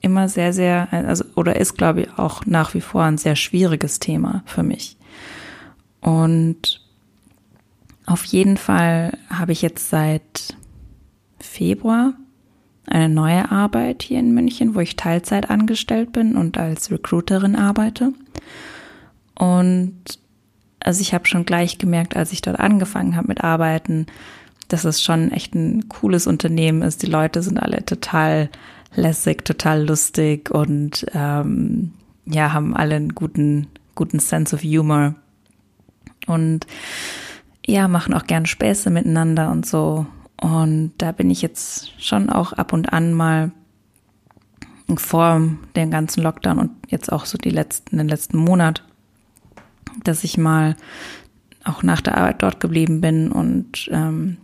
immer 0.00 0.28
sehr, 0.28 0.52
sehr, 0.52 0.88
also, 0.92 1.24
oder 1.36 1.56
ist, 1.56 1.78
glaube 1.78 2.02
ich, 2.02 2.18
auch 2.18 2.44
nach 2.44 2.74
wie 2.74 2.80
vor 2.80 3.04
ein 3.04 3.18
sehr 3.18 3.36
schwieriges 3.36 4.00
Thema 4.00 4.42
für 4.46 4.64
mich. 4.64 4.96
Und 6.00 6.82
auf 8.04 8.24
jeden 8.24 8.56
Fall 8.56 9.16
habe 9.30 9.52
ich 9.52 9.62
jetzt 9.62 9.88
seit 9.88 10.56
Februar 11.38 12.14
eine 12.86 13.08
neue 13.08 13.50
Arbeit 13.50 14.02
hier 14.02 14.18
in 14.18 14.34
München, 14.34 14.74
wo 14.74 14.80
ich 14.80 14.96
Teilzeit 14.96 15.50
angestellt 15.50 16.12
bin 16.12 16.36
und 16.36 16.58
als 16.58 16.90
Recruiterin 16.90 17.54
arbeite. 17.54 18.12
Und 19.38 20.25
also 20.80 21.00
ich 21.00 21.14
habe 21.14 21.26
schon 21.26 21.44
gleich 21.44 21.78
gemerkt, 21.78 22.16
als 22.16 22.32
ich 22.32 22.42
dort 22.42 22.58
angefangen 22.58 23.16
habe 23.16 23.28
mit 23.28 23.42
Arbeiten, 23.42 24.06
dass 24.68 24.84
es 24.84 25.02
schon 25.02 25.30
echt 25.32 25.54
ein 25.54 25.88
cooles 25.88 26.26
Unternehmen 26.26 26.82
ist. 26.82 27.02
Die 27.02 27.06
Leute 27.06 27.42
sind 27.42 27.58
alle 27.58 27.84
total 27.84 28.50
lässig, 28.94 29.44
total 29.44 29.86
lustig 29.86 30.50
und 30.50 31.06
ähm, 31.14 31.92
ja, 32.24 32.52
haben 32.52 32.74
alle 32.74 32.96
einen 32.96 33.14
guten, 33.14 33.68
guten 33.94 34.18
Sense 34.18 34.54
of 34.54 34.62
Humor. 34.62 35.14
Und 36.26 36.66
ja, 37.64 37.88
machen 37.88 38.14
auch 38.14 38.26
gern 38.26 38.46
Späße 38.46 38.90
miteinander 38.90 39.50
und 39.50 39.66
so. 39.66 40.06
Und 40.40 40.92
da 40.98 41.12
bin 41.12 41.30
ich 41.30 41.42
jetzt 41.42 41.92
schon 42.02 42.28
auch 42.30 42.52
ab 42.52 42.72
und 42.72 42.92
an 42.92 43.12
mal 43.12 43.52
vor 44.96 45.40
dem 45.74 45.90
ganzen 45.90 46.22
Lockdown 46.22 46.58
und 46.58 46.70
jetzt 46.88 47.10
auch 47.10 47.24
so 47.24 47.38
die 47.38 47.50
letzten, 47.50 47.98
den 47.98 48.08
letzten 48.08 48.38
Monat, 48.38 48.84
dass 50.04 50.24
ich 50.24 50.38
mal 50.38 50.76
auch 51.64 51.82
nach 51.82 52.00
der 52.00 52.16
Arbeit 52.16 52.42
dort 52.42 52.60
geblieben 52.60 53.00
bin 53.00 53.32
und 53.32 53.88
ähm, 53.90 54.38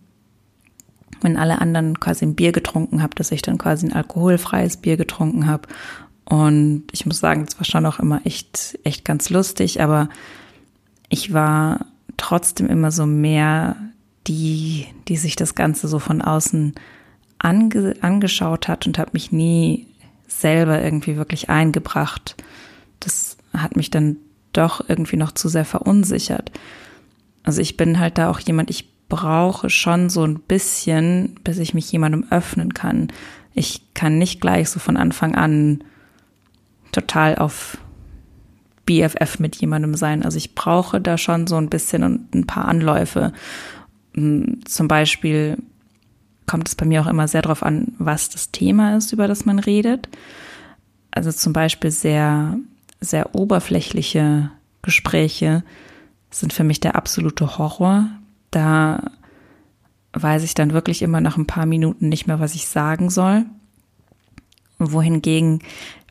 wenn 1.20 1.36
alle 1.36 1.60
anderen 1.60 2.00
quasi 2.00 2.24
ein 2.24 2.34
Bier 2.34 2.52
getrunken 2.52 3.02
habe, 3.02 3.14
dass 3.14 3.30
ich 3.30 3.42
dann 3.42 3.58
quasi 3.58 3.86
ein 3.86 3.92
alkoholfreies 3.92 4.78
Bier 4.78 4.96
getrunken 4.96 5.46
habe. 5.46 5.68
Und 6.24 6.84
ich 6.92 7.06
muss 7.06 7.20
sagen, 7.20 7.44
es 7.46 7.56
war 7.58 7.64
schon 7.64 7.86
auch 7.86 8.00
immer 8.00 8.20
echt, 8.24 8.78
echt 8.84 9.04
ganz 9.04 9.30
lustig, 9.30 9.80
aber 9.80 10.08
ich 11.08 11.32
war 11.32 11.86
trotzdem 12.16 12.68
immer 12.68 12.90
so 12.90 13.06
mehr 13.06 13.76
die, 14.26 14.86
die 15.08 15.16
sich 15.16 15.36
das 15.36 15.54
Ganze 15.54 15.88
so 15.88 15.98
von 15.98 16.22
außen 16.22 16.74
ange, 17.38 17.94
angeschaut 18.00 18.68
hat 18.68 18.86
und 18.86 18.98
habe 18.98 19.10
mich 19.14 19.32
nie 19.32 19.86
selber 20.28 20.82
irgendwie 20.82 21.16
wirklich 21.16 21.50
eingebracht. 21.50 22.36
Das 23.00 23.36
hat 23.52 23.76
mich 23.76 23.90
dann 23.90 24.16
doch 24.52 24.88
irgendwie 24.88 25.16
noch 25.16 25.32
zu 25.32 25.48
sehr 25.48 25.64
verunsichert. 25.64 26.50
Also 27.42 27.60
ich 27.60 27.76
bin 27.76 27.98
halt 27.98 28.18
da 28.18 28.30
auch 28.30 28.40
jemand, 28.40 28.70
ich 28.70 28.92
brauche 29.08 29.68
schon 29.68 30.08
so 30.08 30.24
ein 30.24 30.38
bisschen, 30.38 31.36
bis 31.44 31.58
ich 31.58 31.74
mich 31.74 31.90
jemandem 31.92 32.26
öffnen 32.30 32.72
kann. 32.74 33.08
Ich 33.54 33.82
kann 33.94 34.18
nicht 34.18 34.40
gleich 34.40 34.70
so 34.70 34.80
von 34.80 34.96
Anfang 34.96 35.34
an 35.34 35.84
total 36.92 37.36
auf 37.36 37.78
BFF 38.86 39.38
mit 39.38 39.56
jemandem 39.56 39.94
sein. 39.94 40.24
Also 40.24 40.38
ich 40.38 40.54
brauche 40.54 41.00
da 41.00 41.18
schon 41.18 41.46
so 41.46 41.56
ein 41.56 41.68
bisschen 41.68 42.04
und 42.04 42.34
ein 42.34 42.46
paar 42.46 42.66
Anläufe. 42.66 43.32
Hm, 44.14 44.60
zum 44.64 44.88
Beispiel 44.88 45.58
kommt 46.46 46.68
es 46.68 46.74
bei 46.74 46.84
mir 46.84 47.02
auch 47.02 47.06
immer 47.06 47.28
sehr 47.28 47.42
darauf 47.42 47.62
an, 47.62 47.92
was 47.98 48.28
das 48.28 48.50
Thema 48.50 48.96
ist, 48.96 49.12
über 49.12 49.28
das 49.28 49.44
man 49.44 49.58
redet. 49.58 50.08
Also 51.10 51.30
zum 51.30 51.52
Beispiel 51.52 51.90
sehr, 51.90 52.58
sehr 53.02 53.34
oberflächliche 53.34 54.50
Gespräche 54.80 55.62
sind 56.30 56.52
für 56.52 56.64
mich 56.64 56.80
der 56.80 56.96
absolute 56.96 57.58
Horror. 57.58 58.08
Da 58.50 59.10
weiß 60.12 60.42
ich 60.42 60.54
dann 60.54 60.72
wirklich 60.72 61.02
immer 61.02 61.20
nach 61.20 61.36
ein 61.36 61.46
paar 61.46 61.66
Minuten 61.66 62.08
nicht 62.08 62.26
mehr, 62.26 62.40
was 62.40 62.54
ich 62.54 62.68
sagen 62.68 63.10
soll. 63.10 63.44
Wohingegen, 64.78 65.60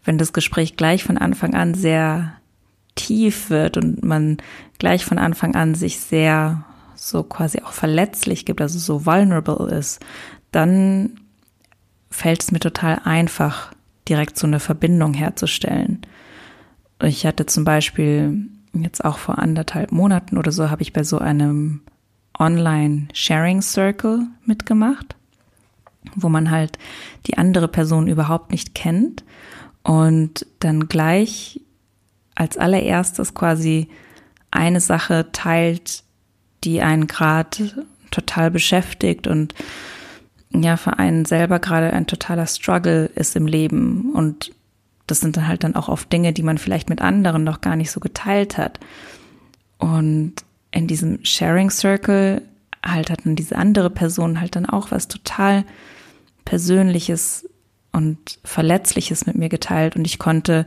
wenn 0.03 0.17
das 0.17 0.33
Gespräch 0.33 0.77
gleich 0.77 1.03
von 1.03 1.17
Anfang 1.17 1.53
an 1.53 1.74
sehr 1.74 2.33
tief 2.95 3.50
wird 3.50 3.77
und 3.77 4.03
man 4.03 4.38
gleich 4.79 5.05
von 5.05 5.17
Anfang 5.17 5.55
an 5.55 5.75
sich 5.75 6.00
sehr 6.00 6.65
so 6.95 7.24
quasi 7.24 7.62
auch 7.62 7.71
verletzlich 7.71 8.45
gibt, 8.45 8.62
also 8.62 8.79
so 8.79 9.05
vulnerable 9.05 9.69
ist, 9.69 10.00
dann 10.51 11.19
fällt 12.10 12.43
es 12.43 12.51
mir 12.51 12.60
total 12.60 13.01
einfach, 13.03 13.74
direkt 14.07 14.38
so 14.38 14.45
eine 14.45 14.60
Verbindung 14.60 15.13
herzustellen. 15.13 16.01
Ich 17.03 17.25
hatte 17.25 17.46
zum 17.46 17.63
Beispiel 17.63 18.48
jetzt 18.74 19.03
auch 19.03 19.17
vor 19.17 19.39
anderthalb 19.39 19.91
Monaten 19.91 20.38
oder 20.38 20.51
so, 20.51 20.70
habe 20.70 20.81
ich 20.81 20.93
bei 20.93 21.03
so 21.03 21.17
einem 21.17 21.81
Online-Sharing-Circle 22.38 24.27
mitgemacht, 24.46 25.15
wo 26.15 26.29
man 26.29 26.51
halt 26.51 26.77
die 27.27 27.38
andere 27.38 27.67
Person 27.67 28.08
überhaupt 28.08 28.51
nicht 28.51 28.75
kennt 28.75 29.24
und 29.84 30.46
dann 30.60 30.88
gleich 30.88 31.60
als 32.36 32.58
allererstes 32.58 33.34
quasi 33.34 33.89
eine 34.51 34.79
Sache 34.79 35.31
teilt, 35.31 36.03
die 36.63 36.81
einen 36.81 37.08
gerade 37.08 37.86
total 38.12 38.51
beschäftigt 38.51 39.27
und 39.27 39.53
ja, 40.53 40.75
für 40.77 41.00
einen 41.00 41.25
selber 41.25 41.60
gerade 41.60 41.93
ein 41.93 42.08
totaler 42.08 42.46
Struggle 42.46 43.05
ist 43.15 43.36
im 43.36 43.48
Leben. 43.48 44.12
Und 44.13 44.51
das 45.08 45.20
sind 45.20 45.38
dann 45.38 45.48
halt 45.48 45.63
dann 45.63 45.75
auch 45.75 45.89
oft 45.89 46.12
Dinge, 46.12 46.34
die 46.34 46.43
man 46.43 46.58
vielleicht 46.58 46.89
mit 46.89 47.01
anderen 47.01 47.43
noch 47.43 47.62
gar 47.62 47.75
nicht 47.75 47.91
so 47.91 48.00
geteilt 48.00 48.57
hat. 48.57 48.79
Und 49.77 50.33
in 50.72 50.87
diesem 50.87 51.24
Sharing 51.24 51.70
Circle 51.70 52.42
halt 52.83 53.09
hat 53.09 53.25
dann 53.25 53.35
diese 53.35 53.55
andere 53.55 53.90
Person 53.90 54.40
halt 54.40 54.55
dann 54.55 54.66
auch 54.66 54.92
was 54.92 55.07
total 55.07 55.66
Persönliches 56.46 57.48
und 57.92 58.40
Verletzliches 58.44 59.25
mit 59.25 59.35
mir 59.35 59.50
geteilt 59.50 59.96
und 59.96 60.05
ich 60.05 60.18
konnte 60.18 60.66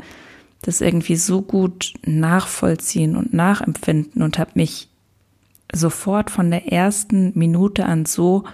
das 0.62 0.80
irgendwie 0.80 1.16
so 1.16 1.42
gut 1.42 1.94
nachvollziehen 2.04 3.16
und 3.16 3.34
nachempfinden 3.34 4.22
und 4.22 4.38
habe 4.38 4.52
mich 4.54 4.88
sofort 5.72 6.30
von 6.30 6.50
der 6.50 6.72
ersten 6.72 7.32
Minute 7.34 7.86
an 7.86 8.06
so 8.06 8.44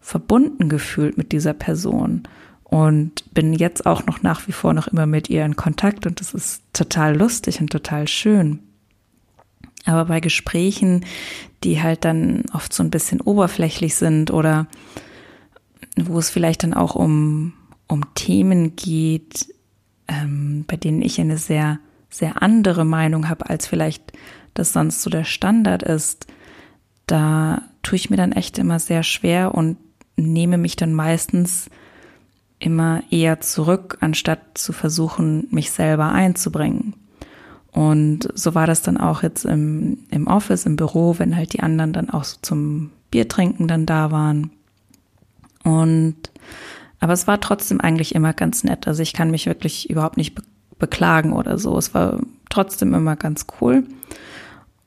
verbunden 0.00 0.68
gefühlt 0.68 1.16
mit 1.16 1.32
dieser 1.32 1.54
Person 1.54 2.24
und 2.74 3.32
bin 3.32 3.52
jetzt 3.52 3.86
auch 3.86 4.04
noch 4.04 4.22
nach 4.22 4.48
wie 4.48 4.52
vor 4.52 4.74
noch 4.74 4.88
immer 4.88 5.06
mit 5.06 5.30
ihr 5.30 5.44
in 5.44 5.54
Kontakt 5.54 6.06
und 6.06 6.18
das 6.18 6.34
ist 6.34 6.60
total 6.72 7.16
lustig 7.16 7.60
und 7.60 7.70
total 7.70 8.08
schön. 8.08 8.58
Aber 9.84 10.06
bei 10.06 10.18
Gesprächen, 10.18 11.04
die 11.62 11.80
halt 11.80 12.04
dann 12.04 12.42
oft 12.52 12.72
so 12.72 12.82
ein 12.82 12.90
bisschen 12.90 13.20
oberflächlich 13.20 13.94
sind 13.94 14.32
oder 14.32 14.66
wo 15.94 16.18
es 16.18 16.30
vielleicht 16.30 16.64
dann 16.64 16.74
auch 16.74 16.96
um, 16.96 17.52
um 17.86 18.12
Themen 18.16 18.74
geht, 18.74 19.46
ähm, 20.08 20.64
bei 20.66 20.76
denen 20.76 21.00
ich 21.00 21.20
eine 21.20 21.38
sehr, 21.38 21.78
sehr 22.10 22.42
andere 22.42 22.84
Meinung 22.84 23.28
habe, 23.28 23.50
als 23.50 23.68
vielleicht 23.68 24.14
das 24.54 24.72
sonst 24.72 25.00
so 25.00 25.10
der 25.10 25.24
Standard 25.24 25.84
ist, 25.84 26.26
da 27.06 27.62
tue 27.84 27.94
ich 27.94 28.10
mir 28.10 28.16
dann 28.16 28.32
echt 28.32 28.58
immer 28.58 28.80
sehr 28.80 29.04
schwer 29.04 29.54
und 29.54 29.76
nehme 30.16 30.58
mich 30.58 30.74
dann 30.74 30.92
meistens 30.92 31.70
immer 32.64 33.02
eher 33.10 33.40
zurück, 33.40 33.98
anstatt 34.00 34.40
zu 34.54 34.72
versuchen, 34.72 35.46
mich 35.50 35.70
selber 35.70 36.12
einzubringen. 36.12 36.94
Und 37.72 38.28
so 38.34 38.54
war 38.54 38.66
das 38.66 38.82
dann 38.82 38.96
auch 38.96 39.22
jetzt 39.22 39.44
im, 39.44 39.98
im 40.10 40.26
Office, 40.26 40.64
im 40.64 40.76
Büro, 40.76 41.18
wenn 41.18 41.36
halt 41.36 41.52
die 41.52 41.60
anderen 41.60 41.92
dann 41.92 42.08
auch 42.08 42.24
so 42.24 42.38
zum 42.40 42.90
Biertrinken 43.10 43.68
dann 43.68 43.84
da 43.84 44.10
waren. 44.10 44.50
Und 45.64 46.30
aber 47.00 47.12
es 47.12 47.26
war 47.26 47.40
trotzdem 47.40 47.80
eigentlich 47.80 48.14
immer 48.14 48.32
ganz 48.32 48.64
nett. 48.64 48.88
Also 48.88 49.02
ich 49.02 49.12
kann 49.12 49.30
mich 49.30 49.46
wirklich 49.46 49.90
überhaupt 49.90 50.16
nicht 50.16 50.34
be 50.34 50.42
beklagen 50.78 51.32
oder 51.32 51.56
so. 51.56 51.78
Es 51.78 51.94
war 51.94 52.18
trotzdem 52.50 52.94
immer 52.94 53.14
ganz 53.14 53.46
cool. 53.60 53.84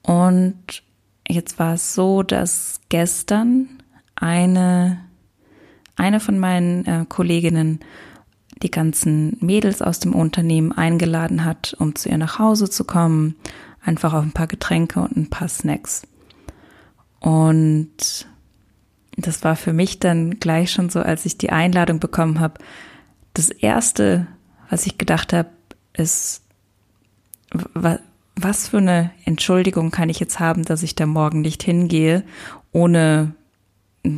Und 0.02 0.84
jetzt 1.28 1.60
war 1.60 1.76
es 1.76 1.94
so, 1.94 2.24
dass 2.24 2.82
gestern 2.90 3.70
eine, 4.16 5.00
eine 5.97 6.19
von 6.19 6.39
meinen 6.39 6.86
äh, 6.86 7.05
Kolleginnen 7.07 7.79
die 8.63 8.71
ganzen 8.71 9.38
Mädels 9.39 9.81
aus 9.81 9.99
dem 9.99 10.13
Unternehmen 10.13 10.71
eingeladen 10.71 11.45
hat, 11.45 11.75
um 11.79 11.95
zu 11.95 12.10
ihr 12.10 12.17
nach 12.17 12.39
Hause 12.39 12.69
zu 12.69 12.86
kommen, 12.86 13.36
einfach 13.83 14.13
auf 14.13 14.23
ein 14.23 14.31
paar 14.31 14.47
Getränke 14.47 14.99
und 14.99 15.15
ein 15.15 15.29
paar 15.29 15.47
Snacks. 15.47 16.03
Und 17.19 18.27
das 19.15 19.43
war 19.43 19.55
für 19.55 19.73
mich 19.73 19.99
dann 19.99 20.39
gleich 20.39 20.71
schon 20.71 20.89
so, 20.89 20.99
als 21.01 21.25
ich 21.25 21.38
die 21.38 21.51
Einladung 21.51 21.99
bekommen 21.99 22.39
habe. 22.39 22.60
Das 23.33 23.49
erste, 23.49 24.27
was 24.69 24.86
ich 24.86 24.97
gedacht 24.97 25.33
habe, 25.33 25.49
ist, 25.93 26.43
was 28.36 28.67
für 28.67 28.77
eine 28.77 29.12
Entschuldigung 29.25 29.89
kann 29.91 30.10
ich 30.10 30.19
jetzt 30.19 30.39
haben, 30.39 30.63
dass 30.63 30.83
ich 30.83 30.95
da 30.95 31.05
morgen 31.05 31.41
nicht 31.41 31.63
hingehe, 31.63 32.23
ohne 32.71 33.33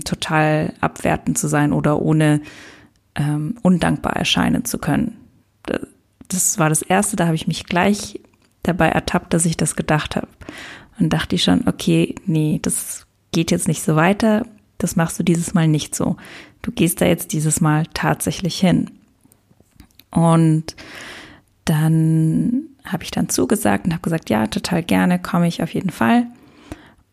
total 0.03 0.73
abwertend 0.81 1.37
zu 1.37 1.47
sein 1.47 1.73
oder 1.73 2.01
ohne 2.01 2.41
ähm, 3.15 3.57
undankbar 3.61 4.15
erscheinen 4.15 4.65
zu 4.65 4.77
können. 4.77 5.17
Das 6.27 6.59
war 6.59 6.69
das 6.69 6.81
erste, 6.81 7.15
da 7.15 7.25
habe 7.25 7.35
ich 7.35 7.47
mich 7.47 7.65
gleich 7.65 8.19
dabei 8.63 8.89
ertappt, 8.89 9.33
dass 9.33 9.45
ich 9.45 9.57
das 9.57 9.75
gedacht 9.75 10.15
habe. 10.15 10.27
Und 10.99 11.11
dachte 11.11 11.35
ich 11.35 11.43
schon, 11.43 11.67
okay, 11.67 12.15
nee, 12.25 12.59
das 12.61 13.07
geht 13.31 13.51
jetzt 13.51 13.67
nicht 13.67 13.81
so 13.81 13.95
weiter 13.95 14.45
das 14.79 14.95
machst 14.95 15.19
du 15.19 15.23
dieses 15.23 15.53
Mal 15.53 15.67
nicht 15.67 15.93
so. 15.93 16.15
Du 16.63 16.71
gehst 16.71 17.01
da 17.01 17.05
jetzt 17.05 17.33
dieses 17.33 17.61
Mal 17.61 17.85
tatsächlich 17.93 18.59
hin. 18.59 18.89
Und 20.09 20.75
dann 21.65 22.63
habe 22.83 23.03
ich 23.03 23.11
dann 23.11 23.29
zugesagt 23.29 23.85
und 23.85 23.91
habe 23.91 24.01
gesagt, 24.01 24.31
ja, 24.31 24.47
total 24.47 24.81
gerne, 24.81 25.21
komme 25.21 25.47
ich 25.47 25.61
auf 25.61 25.73
jeden 25.73 25.91
Fall. 25.91 26.25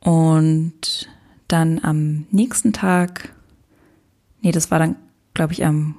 Und 0.00 1.08
dann 1.48 1.80
am 1.82 2.26
nächsten 2.30 2.72
Tag, 2.72 3.32
nee, 4.42 4.52
das 4.52 4.70
war 4.70 4.78
dann, 4.78 4.96
glaube 5.34 5.52
ich, 5.52 5.64
am, 5.64 5.96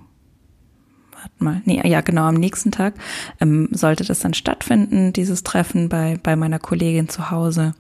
warte 1.12 1.44
mal, 1.44 1.62
nee, 1.66 1.82
ja, 1.88 2.02
genau, 2.02 2.24
am 2.24 2.36
nächsten 2.36 2.72
Tag 2.72 2.96
ähm, 3.40 3.70
sollte 3.72 4.04
das 4.04 4.20
dann 4.20 4.34
stattfinden, 4.34 5.14
dieses 5.14 5.44
Treffen 5.44 5.90
bei, 5.90 6.20
bei 6.22 6.36
meiner 6.36 6.60
Kollegin 6.60 7.10
zu 7.10 7.32
Hause. 7.32 7.74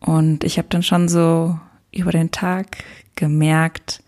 Und 0.00 0.44
ich 0.44 0.58
habe 0.58 0.68
dann 0.68 0.82
schon 0.82 1.08
so 1.08 1.58
über 1.92 2.10
den 2.10 2.30
Tag 2.30 2.84
gemerkt, 3.14 4.02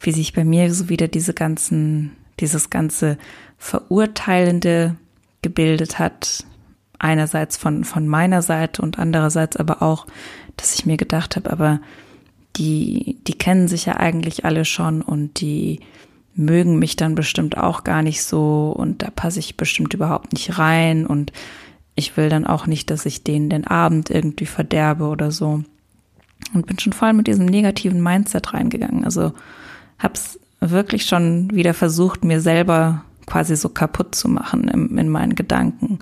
wie 0.00 0.12
sich 0.12 0.32
bei 0.32 0.44
mir 0.44 0.72
so 0.72 0.88
wieder 0.88 1.08
diese 1.08 1.34
ganzen, 1.34 2.16
dieses 2.38 2.70
ganze 2.70 3.18
Verurteilende 3.58 4.96
gebildet 5.42 5.98
hat. 5.98 6.44
Einerseits 6.98 7.56
von, 7.56 7.84
von 7.84 8.06
meiner 8.06 8.42
Seite 8.42 8.82
und 8.82 8.98
andererseits 8.98 9.56
aber 9.56 9.82
auch, 9.82 10.06
dass 10.60 10.74
ich 10.74 10.86
mir 10.86 10.96
gedacht 10.96 11.36
habe, 11.36 11.50
aber 11.50 11.80
die, 12.56 13.18
die 13.26 13.34
kennen 13.34 13.68
sich 13.68 13.86
ja 13.86 13.96
eigentlich 13.96 14.44
alle 14.44 14.64
schon 14.64 15.02
und 15.02 15.40
die, 15.40 15.80
mögen 16.34 16.78
mich 16.78 16.96
dann 16.96 17.14
bestimmt 17.14 17.56
auch 17.56 17.84
gar 17.84 18.02
nicht 18.02 18.22
so 18.22 18.72
und 18.76 19.02
da 19.02 19.10
passe 19.10 19.38
ich 19.38 19.56
bestimmt 19.56 19.94
überhaupt 19.94 20.32
nicht 20.32 20.58
rein 20.58 21.06
und 21.06 21.32
ich 21.94 22.16
will 22.16 22.28
dann 22.28 22.46
auch 22.46 22.66
nicht, 22.66 22.90
dass 22.90 23.04
ich 23.04 23.24
denen 23.24 23.50
den 23.50 23.66
Abend 23.66 24.10
irgendwie 24.10 24.46
verderbe 24.46 25.04
oder 25.04 25.30
so. 25.30 25.62
Und 26.54 26.66
bin 26.66 26.78
schon 26.78 26.94
voll 26.94 27.12
mit 27.12 27.26
diesem 27.26 27.44
negativen 27.44 28.02
Mindset 28.02 28.54
reingegangen. 28.54 29.04
Also 29.04 29.32
hab's 29.98 30.38
wirklich 30.60 31.04
schon 31.04 31.50
wieder 31.52 31.74
versucht, 31.74 32.24
mir 32.24 32.40
selber 32.40 33.04
quasi 33.26 33.54
so 33.56 33.68
kaputt 33.68 34.14
zu 34.14 34.28
machen 34.28 34.68
in, 34.68 34.96
in 34.96 35.08
meinen 35.10 35.34
Gedanken. 35.34 35.98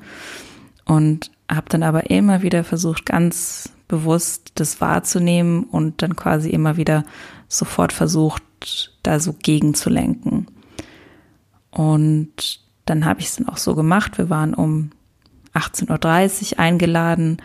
Und 0.84 1.32
habe 1.50 1.68
dann 1.68 1.82
aber 1.82 2.10
immer 2.10 2.42
wieder 2.42 2.62
versucht, 2.62 3.06
ganz 3.06 3.72
bewusst 3.88 4.52
das 4.56 4.80
wahrzunehmen 4.80 5.64
und 5.64 6.02
dann 6.02 6.14
quasi 6.14 6.50
immer 6.50 6.76
wieder 6.76 7.04
sofort 7.48 7.92
versucht, 7.92 8.42
da 9.02 9.18
so 9.18 9.32
gegenzulenken. 9.32 10.46
Und 11.70 12.60
dann 12.84 13.04
habe 13.04 13.20
ich 13.20 13.26
es 13.26 13.36
dann 13.36 13.48
auch 13.48 13.56
so 13.56 13.74
gemacht. 13.74 14.18
Wir 14.18 14.30
waren 14.30 14.54
um 14.54 14.90
18.30 15.54 16.52
Uhr 16.52 16.58
eingeladen 16.60 17.38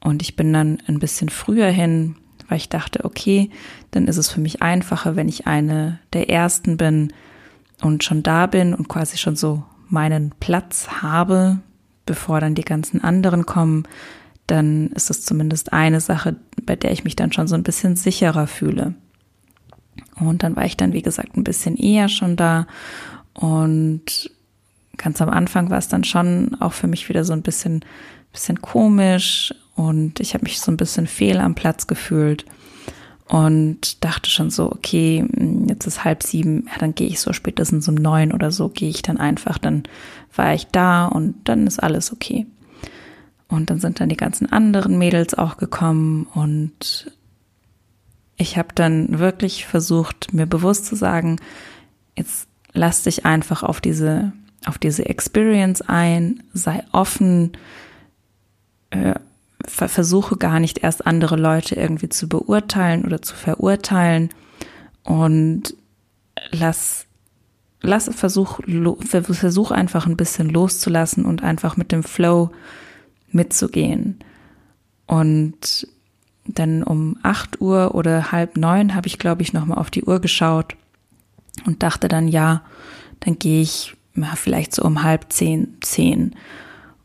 und 0.00 0.22
ich 0.22 0.36
bin 0.36 0.52
dann 0.52 0.78
ein 0.86 0.98
bisschen 0.98 1.28
früher 1.28 1.68
hin, 1.68 2.16
weil 2.48 2.58
ich 2.58 2.68
dachte, 2.68 3.04
okay, 3.04 3.50
dann 3.90 4.06
ist 4.06 4.18
es 4.18 4.30
für 4.30 4.40
mich 4.40 4.62
einfacher, 4.62 5.16
wenn 5.16 5.28
ich 5.28 5.46
eine 5.46 5.98
der 6.12 6.30
ersten 6.30 6.76
bin 6.76 7.12
und 7.82 8.04
schon 8.04 8.22
da 8.22 8.46
bin 8.46 8.74
und 8.74 8.88
quasi 8.88 9.16
schon 9.16 9.36
so 9.36 9.64
meinen 9.88 10.32
Platz 10.40 10.88
habe, 11.02 11.58
bevor 12.06 12.40
dann 12.40 12.54
die 12.54 12.64
ganzen 12.64 13.02
anderen 13.02 13.46
kommen, 13.46 13.84
dann 14.46 14.88
ist 14.88 15.10
es 15.10 15.24
zumindest 15.24 15.72
eine 15.72 16.00
Sache, 16.00 16.36
bei 16.62 16.76
der 16.76 16.92
ich 16.92 17.04
mich 17.04 17.16
dann 17.16 17.32
schon 17.32 17.48
so 17.48 17.54
ein 17.54 17.62
bisschen 17.62 17.96
sicherer 17.96 18.46
fühle. 18.46 18.94
Und 20.18 20.42
dann 20.42 20.56
war 20.56 20.64
ich 20.64 20.76
dann, 20.76 20.92
wie 20.92 21.02
gesagt, 21.02 21.36
ein 21.36 21.44
bisschen 21.44 21.76
eher 21.76 22.08
schon 22.08 22.36
da. 22.36 22.66
Und 23.34 24.30
ganz 24.96 25.20
am 25.20 25.28
Anfang 25.28 25.70
war 25.70 25.78
es 25.78 25.88
dann 25.88 26.04
schon 26.04 26.56
auch 26.60 26.72
für 26.72 26.86
mich 26.86 27.08
wieder 27.08 27.24
so 27.24 27.32
ein 27.32 27.42
bisschen, 27.42 27.84
bisschen 28.32 28.62
komisch. 28.62 29.54
Und 29.74 30.20
ich 30.20 30.34
habe 30.34 30.44
mich 30.44 30.60
so 30.60 30.70
ein 30.70 30.76
bisschen 30.76 31.06
fehl 31.06 31.38
am 31.38 31.54
Platz 31.54 31.86
gefühlt. 31.86 32.46
Und 33.28 34.04
dachte 34.04 34.30
schon 34.30 34.50
so, 34.50 34.70
okay, 34.70 35.26
jetzt 35.68 35.86
ist 35.86 36.04
halb 36.04 36.22
sieben, 36.22 36.66
ja, 36.70 36.78
dann 36.78 36.94
gehe 36.94 37.08
ich 37.08 37.18
so 37.18 37.32
spätestens 37.32 37.88
um 37.88 37.96
neun 37.96 38.32
oder 38.32 38.52
so, 38.52 38.68
gehe 38.68 38.88
ich 38.88 39.02
dann 39.02 39.16
einfach, 39.16 39.58
dann 39.58 39.82
war 40.36 40.54
ich 40.54 40.68
da 40.68 41.06
und 41.06 41.34
dann 41.42 41.66
ist 41.66 41.82
alles 41.82 42.12
okay. 42.12 42.46
Und 43.48 43.70
dann 43.70 43.78
sind 43.78 44.00
dann 44.00 44.08
die 44.08 44.16
ganzen 44.16 44.50
anderen 44.50 44.98
Mädels 44.98 45.34
auch 45.34 45.56
gekommen 45.56 46.26
und 46.34 47.12
ich 48.36 48.58
habe 48.58 48.68
dann 48.74 49.18
wirklich 49.18 49.66
versucht, 49.66 50.34
mir 50.34 50.46
bewusst 50.46 50.86
zu 50.86 50.94
sagen, 50.94 51.40
jetzt 52.16 52.48
lass 52.72 53.02
dich 53.02 53.24
einfach 53.24 53.62
auf 53.62 53.80
diese, 53.80 54.32
auf 54.66 54.78
diese 54.78 55.06
Experience 55.06 55.80
ein, 55.80 56.42
sei 56.52 56.84
offen, 56.92 57.52
äh, 58.90 59.14
versuche 59.64 60.36
gar 60.36 60.60
nicht 60.60 60.78
erst 60.78 61.06
andere 61.06 61.36
Leute 61.36 61.76
irgendwie 61.76 62.08
zu 62.08 62.28
beurteilen 62.28 63.04
oder 63.04 63.22
zu 63.22 63.34
verurteilen 63.34 64.28
und 65.02 65.74
lass, 66.50 67.06
lass, 67.80 68.10
versuch, 68.14 68.60
versuch 69.00 69.70
einfach 69.70 70.06
ein 70.06 70.16
bisschen 70.16 70.50
loszulassen 70.50 71.24
und 71.24 71.42
einfach 71.42 71.76
mit 71.76 71.90
dem 71.90 72.02
Flow 72.02 72.50
mitzugehen. 73.36 74.18
Und 75.06 75.86
dann 76.46 76.82
um 76.82 77.16
acht 77.22 77.60
Uhr 77.60 77.94
oder 77.94 78.32
halb 78.32 78.56
neun 78.56 78.94
habe 78.94 79.06
ich, 79.06 79.18
glaube 79.18 79.42
ich, 79.42 79.52
nochmal 79.52 79.78
auf 79.78 79.90
die 79.90 80.04
Uhr 80.04 80.20
geschaut 80.20 80.76
und 81.64 81.82
dachte 81.82 82.08
dann, 82.08 82.28
ja, 82.28 82.62
dann 83.20 83.38
gehe 83.38 83.62
ich 83.62 83.96
ja, 84.14 84.34
vielleicht 84.36 84.74
so 84.74 84.82
um 84.82 85.02
halb 85.02 85.32
zehn, 85.32 85.76
zehn. 85.80 86.34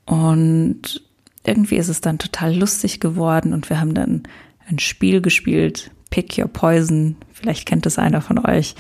Und 0.06 1.04
irgendwie 1.44 1.78
ist 1.78 1.90
es 1.90 2.02
dann 2.02 2.20
total 2.20 2.56
lustig 2.56 3.00
geworden 3.00 3.54
und 3.54 3.70
wir 3.70 3.80
haben 3.80 3.94
dann 3.94 4.24
ein 4.68 4.80
Spiel 4.80 5.22
gespielt, 5.22 5.92
Pick 6.10 6.38
Your 6.38 6.48
Poison. 6.48 7.16
Vielleicht 7.32 7.66
kennt 7.66 7.86
es 7.86 7.98
einer 7.98 8.22
von 8.22 8.38
euch. 8.46 8.76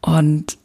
Und 0.00 0.56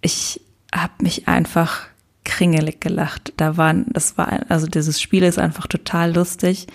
ich 0.00 0.40
habe 0.74 0.92
mich 1.02 1.28
einfach 1.28 1.86
kringelig 2.26 2.80
gelacht. 2.80 3.32
Da 3.38 3.56
waren, 3.56 3.86
das 3.88 4.18
war, 4.18 4.50
also 4.50 4.66
dieses 4.66 5.00
Spiel 5.00 5.22
ist 5.22 5.38
einfach 5.38 5.66
total 5.66 6.14
lustig. 6.14 6.66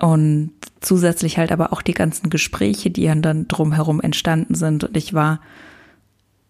Und 0.00 0.52
zusätzlich 0.80 1.38
halt 1.38 1.50
aber 1.50 1.72
auch 1.72 1.82
die 1.82 1.94
ganzen 1.94 2.30
Gespräche, 2.30 2.90
die 2.90 3.06
dann 3.06 3.48
drumherum 3.48 4.00
entstanden 4.00 4.54
sind. 4.54 4.84
Und 4.84 4.96
ich 4.96 5.12
war, 5.12 5.40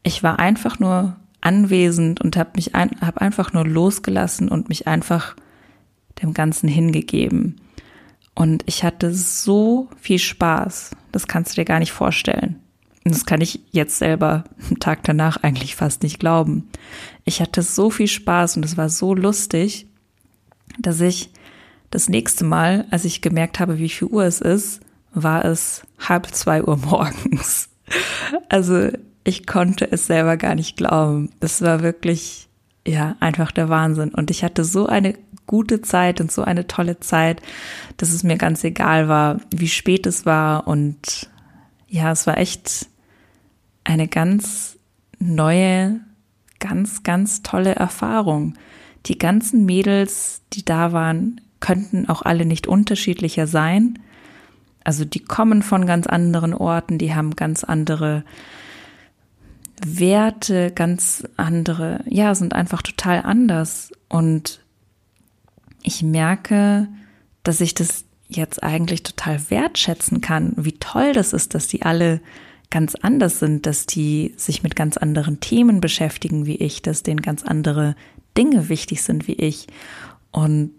ich 0.02 0.22
war 0.22 0.38
einfach 0.38 0.78
nur 0.78 1.16
anwesend 1.40 2.20
und 2.20 2.36
habe 2.36 2.50
mich 2.56 2.74
ein, 2.74 2.90
habe 3.00 3.22
einfach 3.22 3.54
nur 3.54 3.66
losgelassen 3.66 4.50
und 4.50 4.68
mich 4.68 4.86
einfach 4.86 5.36
dem 6.22 6.34
Ganzen 6.34 6.68
hingegeben. 6.68 7.56
Und 8.34 8.62
ich 8.66 8.84
hatte 8.84 9.14
so 9.14 9.88
viel 9.98 10.18
Spaß. 10.18 10.90
Das 11.12 11.26
kannst 11.26 11.52
du 11.52 11.60
dir 11.60 11.64
gar 11.64 11.78
nicht 11.78 11.92
vorstellen. 11.92 12.60
Das 13.10 13.26
kann 13.26 13.40
ich 13.40 13.60
jetzt 13.70 13.98
selber 13.98 14.44
einen 14.66 14.78
Tag 14.80 15.04
danach 15.04 15.42
eigentlich 15.42 15.76
fast 15.76 16.02
nicht 16.02 16.18
glauben. 16.18 16.68
Ich 17.24 17.40
hatte 17.40 17.62
so 17.62 17.90
viel 17.90 18.08
Spaß 18.08 18.56
und 18.56 18.64
es 18.64 18.76
war 18.76 18.88
so 18.88 19.14
lustig, 19.14 19.86
dass 20.78 21.00
ich 21.00 21.30
das 21.90 22.08
nächste 22.08 22.44
Mal, 22.44 22.86
als 22.90 23.04
ich 23.04 23.20
gemerkt 23.20 23.60
habe, 23.60 23.78
wie 23.78 23.88
viel 23.88 24.08
Uhr 24.08 24.24
es 24.24 24.40
ist, 24.40 24.80
war 25.12 25.44
es 25.44 25.82
halb 25.98 26.26
zwei 26.28 26.62
Uhr 26.62 26.76
morgens. 26.84 27.68
Also 28.48 28.90
ich 29.24 29.46
konnte 29.46 29.90
es 29.90 30.06
selber 30.06 30.36
gar 30.36 30.54
nicht 30.54 30.76
glauben. 30.76 31.30
Es 31.40 31.62
war 31.62 31.82
wirklich, 31.82 32.48
ja, 32.86 33.16
einfach 33.20 33.50
der 33.50 33.68
Wahnsinn. 33.68 34.10
Und 34.10 34.30
ich 34.30 34.44
hatte 34.44 34.64
so 34.64 34.86
eine 34.86 35.14
gute 35.46 35.82
Zeit 35.82 36.20
und 36.20 36.30
so 36.30 36.42
eine 36.42 36.68
tolle 36.68 37.00
Zeit, 37.00 37.42
dass 37.96 38.12
es 38.12 38.22
mir 38.22 38.36
ganz 38.36 38.62
egal 38.62 39.08
war, 39.08 39.40
wie 39.50 39.68
spät 39.68 40.06
es 40.06 40.24
war. 40.24 40.68
Und 40.68 41.28
ja, 41.88 42.12
es 42.12 42.26
war 42.26 42.38
echt 42.38 42.86
eine 43.90 44.06
ganz 44.06 44.78
neue, 45.18 46.00
ganz, 46.60 47.02
ganz 47.02 47.42
tolle 47.42 47.74
Erfahrung. 47.74 48.54
Die 49.06 49.18
ganzen 49.18 49.66
Mädels, 49.66 50.42
die 50.52 50.64
da 50.64 50.92
waren, 50.92 51.40
könnten 51.58 52.08
auch 52.08 52.22
alle 52.22 52.46
nicht 52.46 52.68
unterschiedlicher 52.68 53.48
sein. 53.48 53.98
Also 54.84 55.04
die 55.04 55.18
kommen 55.18 55.62
von 55.62 55.86
ganz 55.86 56.06
anderen 56.06 56.54
Orten, 56.54 56.98
die 56.98 57.14
haben 57.14 57.34
ganz 57.34 57.64
andere 57.64 58.24
Werte, 59.84 60.70
ganz 60.70 61.24
andere, 61.36 62.04
ja, 62.06 62.34
sind 62.36 62.54
einfach 62.54 62.82
total 62.82 63.22
anders. 63.22 63.90
Und 64.08 64.60
ich 65.82 66.02
merke, 66.04 66.86
dass 67.42 67.60
ich 67.60 67.74
das 67.74 68.04
jetzt 68.28 68.62
eigentlich 68.62 69.02
total 69.02 69.50
wertschätzen 69.50 70.20
kann, 70.20 70.52
wie 70.56 70.78
toll 70.78 71.12
das 71.12 71.32
ist, 71.32 71.54
dass 71.54 71.66
die 71.66 71.82
alle 71.82 72.20
ganz 72.70 72.94
anders 72.94 73.40
sind, 73.40 73.66
dass 73.66 73.86
die 73.86 74.32
sich 74.36 74.62
mit 74.62 74.76
ganz 74.76 74.96
anderen 74.96 75.40
Themen 75.40 75.80
beschäftigen 75.80 76.46
wie 76.46 76.56
ich, 76.56 76.82
dass 76.82 77.02
denen 77.02 77.20
ganz 77.20 77.44
andere 77.44 77.96
Dinge 78.36 78.68
wichtig 78.68 79.02
sind 79.02 79.26
wie 79.26 79.34
ich. 79.34 79.66
Und 80.30 80.72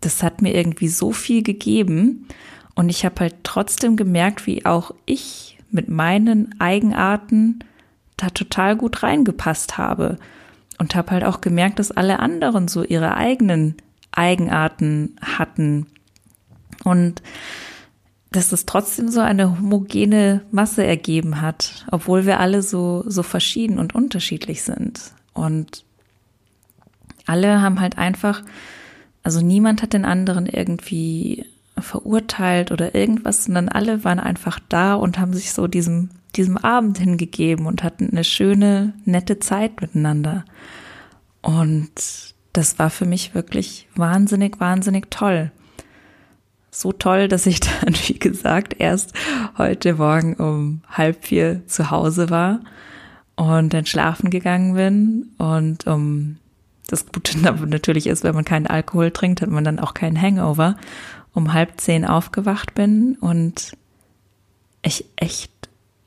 das 0.00 0.22
hat 0.22 0.42
mir 0.42 0.54
irgendwie 0.54 0.88
so 0.88 1.12
viel 1.12 1.42
gegeben. 1.42 2.28
Und 2.74 2.90
ich 2.90 3.04
habe 3.04 3.20
halt 3.20 3.36
trotzdem 3.42 3.96
gemerkt, 3.96 4.46
wie 4.46 4.66
auch 4.66 4.92
ich 5.06 5.58
mit 5.70 5.88
meinen 5.88 6.54
Eigenarten 6.60 7.60
da 8.16 8.28
total 8.28 8.76
gut 8.76 9.02
reingepasst 9.02 9.78
habe. 9.78 10.18
Und 10.78 10.94
habe 10.94 11.10
halt 11.10 11.24
auch 11.24 11.40
gemerkt, 11.40 11.78
dass 11.78 11.90
alle 11.90 12.20
anderen 12.20 12.68
so 12.68 12.84
ihre 12.84 13.16
eigenen 13.16 13.74
Eigenarten 14.12 15.16
hatten. 15.20 15.86
Und 16.84 17.22
dass 18.30 18.52
es 18.52 18.66
trotzdem 18.66 19.08
so 19.08 19.20
eine 19.20 19.58
homogene 19.58 20.42
Masse 20.50 20.84
ergeben 20.84 21.40
hat, 21.40 21.86
obwohl 21.90 22.26
wir 22.26 22.40
alle 22.40 22.62
so, 22.62 23.04
so 23.06 23.22
verschieden 23.22 23.78
und 23.78 23.94
unterschiedlich 23.94 24.62
sind. 24.62 25.12
Und 25.32 25.84
alle 27.26 27.62
haben 27.62 27.80
halt 27.80 27.96
einfach 27.96 28.42
also 29.28 29.42
niemand 29.42 29.82
hat 29.82 29.92
den 29.92 30.06
anderen 30.06 30.46
irgendwie 30.46 31.44
verurteilt 31.76 32.72
oder 32.72 32.94
irgendwas, 32.94 33.44
sondern 33.44 33.68
alle 33.68 34.02
waren 34.02 34.20
einfach 34.20 34.58
da 34.70 34.94
und 34.94 35.18
haben 35.18 35.34
sich 35.34 35.52
so 35.52 35.66
diesem, 35.66 36.08
diesem 36.34 36.56
Abend 36.56 36.96
hingegeben 36.96 37.66
und 37.66 37.82
hatten 37.82 38.08
eine 38.10 38.24
schöne, 38.24 38.94
nette 39.04 39.38
Zeit 39.38 39.82
miteinander. 39.82 40.46
Und 41.42 41.90
das 42.54 42.78
war 42.78 42.88
für 42.88 43.04
mich 43.04 43.34
wirklich 43.34 43.86
wahnsinnig, 43.94 44.60
wahnsinnig 44.60 45.10
toll. 45.10 45.52
So 46.70 46.92
toll, 46.92 47.28
dass 47.28 47.46
ich 47.46 47.60
dann, 47.60 47.94
wie 48.06 48.18
gesagt, 48.18 48.76
erst 48.78 49.12
heute 49.56 49.94
Morgen 49.94 50.34
um 50.34 50.82
halb 50.88 51.24
vier 51.24 51.66
zu 51.66 51.90
Hause 51.90 52.30
war 52.30 52.60
und 53.36 53.72
dann 53.72 53.86
schlafen 53.86 54.30
gegangen 54.30 54.74
bin 54.74 55.30
und 55.38 55.86
um 55.86 56.36
das 56.88 57.06
Gute 57.06 57.38
natürlich 57.66 58.06
ist, 58.06 58.24
wenn 58.24 58.34
man 58.34 58.44
keinen 58.44 58.66
Alkohol 58.66 59.10
trinkt, 59.10 59.42
hat 59.42 59.50
man 59.50 59.64
dann 59.64 59.78
auch 59.78 59.94
keinen 59.94 60.20
Hangover. 60.20 60.76
Um 61.34 61.52
halb 61.52 61.80
zehn 61.80 62.04
aufgewacht 62.04 62.74
bin 62.74 63.16
und 63.20 63.72
ich 64.82 65.04
echt 65.14 65.52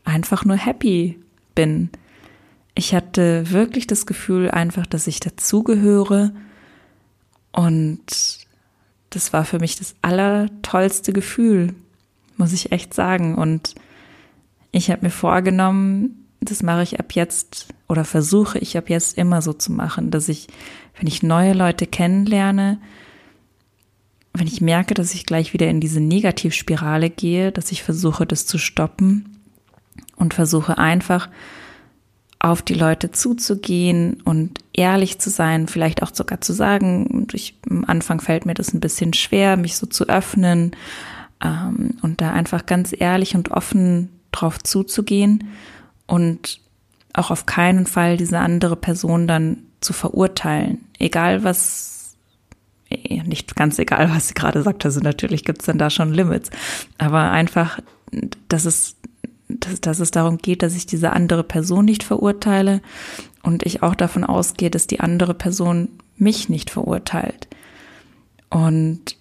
einfach 0.04 0.44
nur 0.44 0.58
happy 0.58 1.20
bin. 1.56 1.90
ich 2.76 2.94
hatte 2.94 3.50
wirklich 3.52 3.88
das 3.88 4.06
Gefühl 4.06 4.52
einfach, 4.52 4.86
dass 4.86 5.08
ich 5.08 5.22
dazugehöre 5.22 6.34
und 7.54 8.41
das 9.12 9.34
war 9.34 9.46
für 9.46 9.60
mich 9.60 9.76
das 9.76 9.94
allertollste 10.02 11.14
Gefühl, 11.14 11.76
muss 12.38 12.54
ich 12.54 12.72
echt 12.72 12.94
sagen. 12.94 13.36
Und 13.36 13.76
ich 14.72 14.90
habe 14.90 15.04
mir 15.04 15.12
vorgenommen, 15.12 16.28
das 16.40 16.64
mache 16.64 16.82
ich 16.82 17.00
ab 17.00 17.14
jetzt 17.14 17.68
oder 17.88 18.04
versuche 18.06 18.58
ich 18.58 18.78
ab 18.78 18.90
jetzt 18.90 19.18
immer 19.18 19.42
so 19.42 19.54
zu 19.54 19.72
machen, 19.72 20.10
dass 20.10 20.28
ich, 20.28 20.48
wenn 20.98 21.08
ich 21.08 21.22
neue 21.22 21.54
Leute 21.54 21.86
kennenlerne, 21.86 22.80
wenn 24.34 24.48
ich 24.48 24.62
merke, 24.62 24.94
dass 24.94 25.14
ich 25.14 25.26
gleich 25.26 25.54
wieder 25.54 25.68
in 25.68 25.82
diese 25.82 26.00
Negativspirale 26.00 27.10
gehe, 27.10 27.52
dass 27.52 27.72
ich 27.72 27.84
versuche, 27.84 28.26
das 28.26 28.46
zu 28.46 28.58
stoppen 28.58 29.38
und 30.16 30.34
versuche 30.34 30.78
einfach 30.78 31.30
auf 32.44 32.64
die 32.64 32.74
Leute 32.74 33.12
zuzugehen 33.12 34.22
und 34.26 34.60
ehrlich 34.74 35.20
zu 35.20 35.30
sein, 35.30 35.68
vielleicht 35.68 36.02
auch 36.02 36.14
sogar 36.14 36.42
zu 36.42 36.54
sagen, 36.54 37.28
ich, 37.34 37.56
am 37.70 37.86
Anfang 37.86 38.20
fällt 38.20 38.48
mir 38.48 38.56
das 38.56 38.74
ein 38.74 38.80
bisschen 38.80 39.14
schwer, 39.14 39.58
mich 39.58 39.78
so 39.78 39.86
zu 39.86 40.10
öffnen 40.10 40.72
ähm, 41.44 41.98
und 42.02 42.20
da 42.20 42.32
einfach 42.32 42.66
ganz 42.66 42.96
ehrlich 42.98 43.36
und 43.36 43.52
offen 43.52 44.10
drauf 44.32 44.58
zuzugehen 44.58 45.50
und 46.08 46.60
auch 47.14 47.30
auf 47.30 47.46
keinen 47.46 47.86
Fall 47.86 48.18
diese 48.18 48.40
andere 48.40 48.76
Person 48.76 49.28
dann 49.28 49.58
zu 49.80 49.94
verurteilen, 49.94 50.80
egal 50.98 51.44
was 51.44 52.18
nicht 52.90 53.56
ganz 53.56 53.80
egal, 53.80 54.10
was 54.10 54.28
sie 54.28 54.34
gerade 54.34 54.64
sagt, 54.64 54.84
also 54.84 55.00
natürlich 55.00 55.46
gibt 55.46 55.62
es 55.62 55.68
dann 55.68 55.78
da 55.78 55.90
schon 55.90 56.14
Limits, 56.14 56.50
aber 56.98 57.32
einfach, 57.32 57.80
dass 58.50 58.66
es, 58.66 58.98
dass, 59.60 59.82
dass 59.82 60.00
es 60.00 60.12
darum 60.12 60.38
geht, 60.38 60.64
dass 60.64 60.76
ich 60.76 60.86
diese 60.86 61.14
andere 61.14 61.44
Person 61.44 61.86
nicht 61.86 62.04
verurteile 62.04 62.82
und 63.44 63.66
ich 63.66 63.84
auch 63.84 63.96
davon 63.96 64.24
ausgehe, 64.24 64.70
dass 64.70 64.88
die 64.88 65.00
andere 65.00 65.34
Person 65.34 65.90
mich 66.18 66.50
nicht 66.50 66.70
verurteilt. 66.70 67.48
Und 68.50 69.18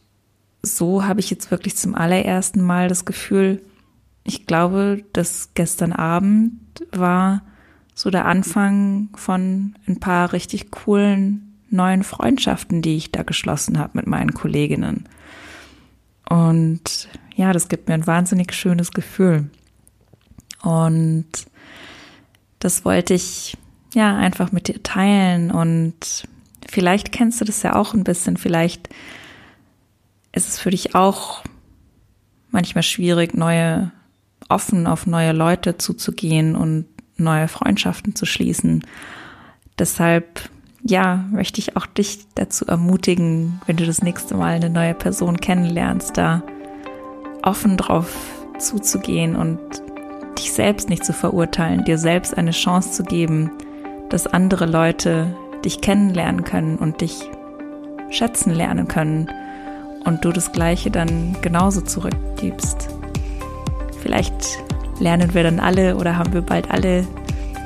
so 0.63 1.05
habe 1.05 1.21
ich 1.21 1.31
jetzt 1.31 1.51
wirklich 1.51 1.77
zum 1.77 1.95
allerersten 1.95 2.61
Mal 2.61 2.89
das 2.89 3.05
Gefühl, 3.05 3.63
ich 4.25 4.47
glaube, 4.47 5.03
dass 5.13 5.51
gestern 5.55 5.93
Abend 5.93 6.61
war 6.93 7.43
so 7.95 8.11
der 8.11 8.27
Anfang 8.27 9.09
von 9.15 9.75
ein 9.87 10.01
paar 10.01 10.33
richtig 10.33 10.71
coolen 10.71 11.57
neuen 11.71 12.03
Freundschaften, 12.03 12.83
die 12.83 12.97
ich 12.97 13.13
da 13.13 13.23
geschlossen 13.23 13.79
habe 13.79 13.93
mit 13.95 14.07
meinen 14.07 14.35
Kolleginnen. 14.35 15.09
Und 16.29 17.09
ja, 17.35 17.53
das 17.53 17.69
gibt 17.69 17.89
mir 17.89 17.95
ein 17.95 18.07
wahnsinnig 18.07 18.53
schönes 18.53 18.91
Gefühl. 18.91 19.51
Und 20.63 21.27
das 22.59 22.85
wollte 22.85 23.15
ich 23.15 23.57
ja 23.95 24.17
einfach 24.17 24.53
mit 24.53 24.69
dir 24.69 24.83
teilen. 24.83 25.51
Und 25.51 26.29
vielleicht 26.69 27.13
kennst 27.13 27.41
du 27.41 27.45
das 27.45 27.63
ja 27.63 27.77
auch 27.77 27.95
ein 27.95 28.05
bisschen. 28.05 28.37
Vielleicht 28.37 28.89
ist 30.33 30.49
es 30.49 30.59
für 30.59 30.71
dich 30.71 30.95
auch 30.95 31.43
manchmal 32.51 32.83
schwierig, 32.83 33.35
neue, 33.35 33.91
offen 34.49 34.87
auf 34.87 35.07
neue 35.07 35.33
Leute 35.33 35.79
zuzugehen 35.79 36.57
und 36.57 36.87
neue 37.17 37.49
Freundschaften 37.49 38.15
zu 38.15 38.27
schließen. 38.27 38.85
Deshalb 39.79 40.51
ja, 40.83 41.25
möchte 41.31 41.61
ich 41.61 41.77
auch 41.77 41.87
dich 41.87 42.21
dazu 42.35 42.67
ermutigen, 42.67 43.61
wenn 43.67 43.77
du 43.77 43.87
das 43.87 44.03
nächste 44.03 44.35
Mal 44.35 44.55
eine 44.55 44.71
neue 44.71 44.95
Person 44.95 45.37
kennenlernst, 45.37 46.17
da 46.17 46.43
offen 47.43 47.77
drauf 47.77 48.15
zuzugehen 48.59 49.37
und 49.37 49.59
dich 50.41 50.53
selbst 50.53 50.89
nicht 50.89 51.05
zu 51.05 51.13
verurteilen, 51.13 51.85
dir 51.85 51.99
selbst 51.99 52.37
eine 52.37 52.53
Chance 52.53 52.93
zu 52.93 53.03
geben, 53.03 53.51
dass 54.09 54.27
andere 54.27 54.65
Leute 54.65 55.35
dich 55.65 55.83
kennenlernen 55.83 56.45
können 56.45 56.77
und 56.79 57.03
dich 57.03 57.29
schätzen 58.09 58.55
lernen 58.55 58.89
können 58.89 59.31
und 60.05 60.25
du 60.25 60.33
das 60.33 60.53
Gleiche 60.53 60.91
dann 60.91 61.37
genauso 61.43 61.83
zurückgibst. 61.83 62.89
Vielleicht 64.01 64.35
lernen 64.99 65.35
wir 65.35 65.43
dann 65.43 65.61
alle 65.61 65.97
oder 65.97 66.17
haben 66.17 66.33
wir 66.33 66.43
bald 66.43 66.71
alle 66.71 67.07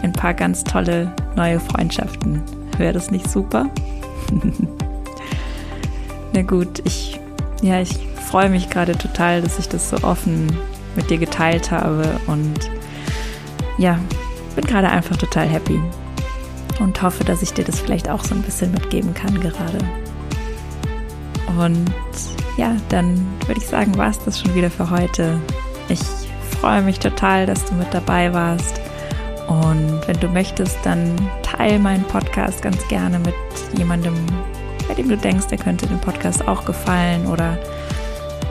ein 0.03 0.13
paar 0.13 0.35
ganz 0.35 0.65
tolle 0.65 1.15
neue 1.37 1.61
Freundschaften. 1.61 2.43
Wäre 2.77 2.93
das 2.93 3.13
nicht 3.13 3.31
super? 3.31 3.71
Na 6.33 6.43
gut, 6.43 6.83
ich, 6.85 7.21
ja, 7.63 7.81
ich 7.81 7.97
freue 8.29 8.51
mich 8.51 8.69
gerade 8.69 8.99
total, 8.99 9.43
dass 9.43 9.61
ich 9.61 9.69
das 9.69 9.91
so 9.91 9.99
offen 10.03 10.49
mit 10.97 11.11
dir 11.11 11.19
geteilt 11.19 11.71
habe 11.71 12.21
und 12.27 12.71
ja, 13.79 13.99
bin 14.55 14.65
gerade 14.65 14.89
einfach 14.89 15.17
total 15.17 15.49
happy 15.49 15.81
und 16.81 17.01
hoffe, 17.03 17.25
dass 17.25 17.43
ich 17.43 17.53
dir 17.53 17.65
das 17.65 17.81
vielleicht 17.81 18.09
auch 18.09 18.25
so 18.25 18.35
ein 18.35 18.43
bisschen 18.43 18.73
mitgeben 18.73 19.15
kann 19.15 19.41
gerade. 19.41 19.79
Und 21.59 21.91
ja, 22.57 22.77
dann 22.89 23.27
würde 23.47 23.61
ich 23.61 23.67
sagen, 23.67 23.97
war 23.97 24.11
es 24.11 24.19
das 24.25 24.41
schon 24.41 24.55
wieder 24.55 24.71
für 24.71 24.91
heute. 24.91 25.41
Ich 25.89 26.01
freue 26.61 26.83
mich 26.83 26.99
total, 26.99 27.47
dass 27.47 27.65
du 27.65 27.75
mit 27.75 27.93
dabei 27.93 28.33
warst. 28.33 28.81
Und 29.49 30.01
wenn 30.07 30.19
du 30.21 30.29
möchtest, 30.29 30.79
dann 30.85 31.15
teile 31.43 31.79
meinen 31.79 32.05
Podcast 32.05 32.63
ganz 32.63 32.87
gerne 32.89 33.19
mit 33.19 33.35
jemandem, 33.77 34.15
bei 34.89 34.95
dem 34.95 35.09
du 35.09 35.17
denkst, 35.17 35.47
der 35.49 35.59
könnte 35.59 35.87
dem 35.87 36.01
Podcast 36.01 36.47
auch 36.49 36.65
gefallen. 36.65 37.27
Oder 37.27 37.59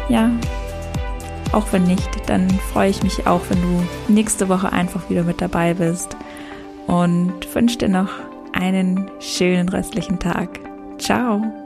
ja, 0.10 0.30
auch 1.54 1.72
wenn 1.72 1.84
nicht, 1.84 2.10
dann 2.28 2.50
freue 2.50 2.90
ich 2.90 3.04
mich 3.04 3.28
auch, 3.28 3.42
wenn 3.50 3.62
du 3.62 4.14
nächste 4.14 4.50
Woche 4.50 4.72
einfach 4.72 5.10
wieder 5.10 5.24
mit 5.24 5.42
dabei 5.42 5.74
bist. 5.74 6.18
Und 6.88 7.34
wünsche 7.54 7.78
dir 7.78 7.90
noch 7.90 8.10
einen 8.52 9.10
schönen 9.20 9.70
restlichen 9.70 10.20
Tag. 10.20 10.60
Ciao. 10.98 11.63